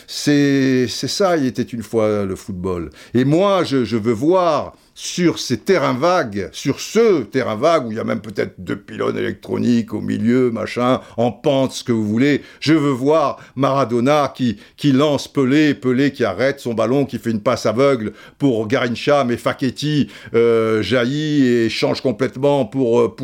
[0.08, 2.90] C'est ça, il était une fois le football.
[3.14, 7.92] Et moi, je, je veux voir sur ces terrains vagues, sur ce terrain vague où
[7.92, 11.92] il y a même peut-être deux pylônes électroniques au milieu, machin, en pente, ce que
[11.92, 12.42] vous voulez.
[12.60, 17.32] Je veux voir Maradona qui, qui lance Pelé, Pelé qui arrête son ballon, qui fait
[17.32, 23.16] une passe aveugle pour Garincha, mais Facchetti euh, jaillit et change complètement pour euh,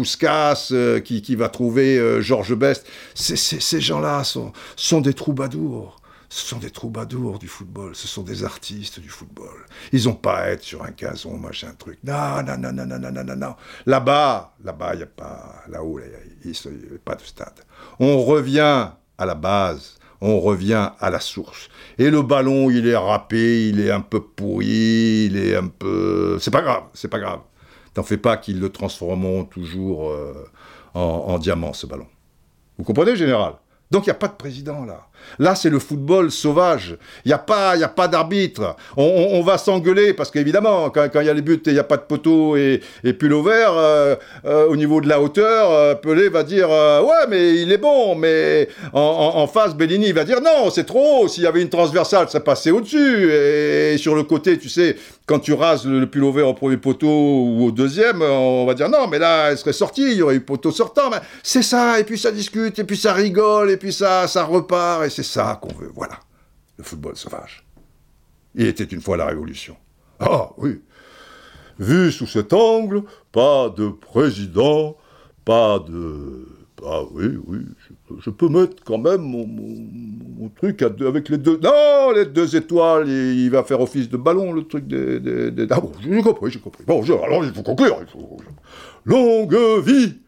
[0.72, 2.86] euh, qui, qui, va trouver euh, Georges Best.
[3.14, 4.24] ces gens-là
[4.76, 6.00] sont des troubadours.
[6.30, 9.66] Ce sont des troubadours du football, ce sont des artistes du football.
[9.94, 12.00] Ils n'ont pas à être sur un cason, machin truc.
[12.04, 13.56] Non, non, non, non, non, non, non, non.
[13.86, 16.00] Là-bas, là-bas, il n'y a pas, là-haut,
[16.44, 16.56] il n'y
[16.96, 17.62] a pas de stade.
[18.00, 21.70] On revient à la base, on revient à la source.
[21.98, 26.38] Et le ballon, il est râpé, il est un peu pourri, il est un peu...
[26.42, 27.40] C'est pas grave, c'est pas grave.
[27.94, 30.46] T'en fais pas qu'ils le transformeront toujours euh,
[30.94, 32.08] en diamant, ce ballon.
[32.78, 33.54] Vous comprenez, général?
[33.92, 35.08] Donc il n'y a pas de président là.
[35.40, 36.98] Là, c'est le football sauvage.
[37.26, 38.76] Il n'y a pas, il a pas d'arbitre.
[38.96, 41.84] On, va s'engueuler parce qu'évidemment, quand il y a les buts et il n'y a
[41.84, 44.16] pas de poteau et, et euh,
[44.46, 48.16] euh, au niveau de la hauteur, euh, Pelé va dire ouais, mais il est bon.
[48.16, 51.28] Mais en, face, Bellini va dire non, c'est trop haut.
[51.28, 53.32] S'il y avait une transversale, ça passait au-dessus.
[53.32, 54.96] Et, sur le côté, tu sais,
[55.28, 58.90] quand tu rases le, le pull au premier poteau ou au deuxième, on va dire
[58.90, 60.12] non, mais là, elle serait sortie.
[60.12, 61.10] Il y aurait eu poteau sortant.
[61.12, 62.00] Mais c'est ça.
[62.00, 62.80] Et puis ça discute.
[62.80, 63.70] Et puis ça rigole.
[63.70, 65.04] Et puis ça, ça repart.
[65.04, 66.18] Et c'est ça qu'on veut, voilà,
[66.78, 67.66] le football sauvage.
[68.56, 69.78] Il était une fois la Révolution.
[70.20, 70.82] Ah oui,
[71.78, 74.98] vu sous cet angle, pas de président,
[75.46, 76.48] pas de...
[76.84, 77.60] Ah oui, oui,
[78.20, 81.60] je, peux mettre quand même mon, truc avec les deux...
[81.62, 85.68] Non, les deux étoiles, il, va faire office de ballon, le truc des...
[85.70, 86.84] Ah bon, j'ai compris, j'ai compris.
[86.86, 88.00] Bon, alors il faut conclure.
[89.06, 90.20] Longue vie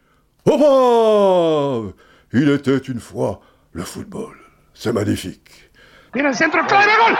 [0.46, 1.92] au
[2.32, 3.40] Il était une fois
[3.72, 4.36] le football.
[4.74, 5.70] C'est magnifique.
[6.12, 7.16] Clave, gol.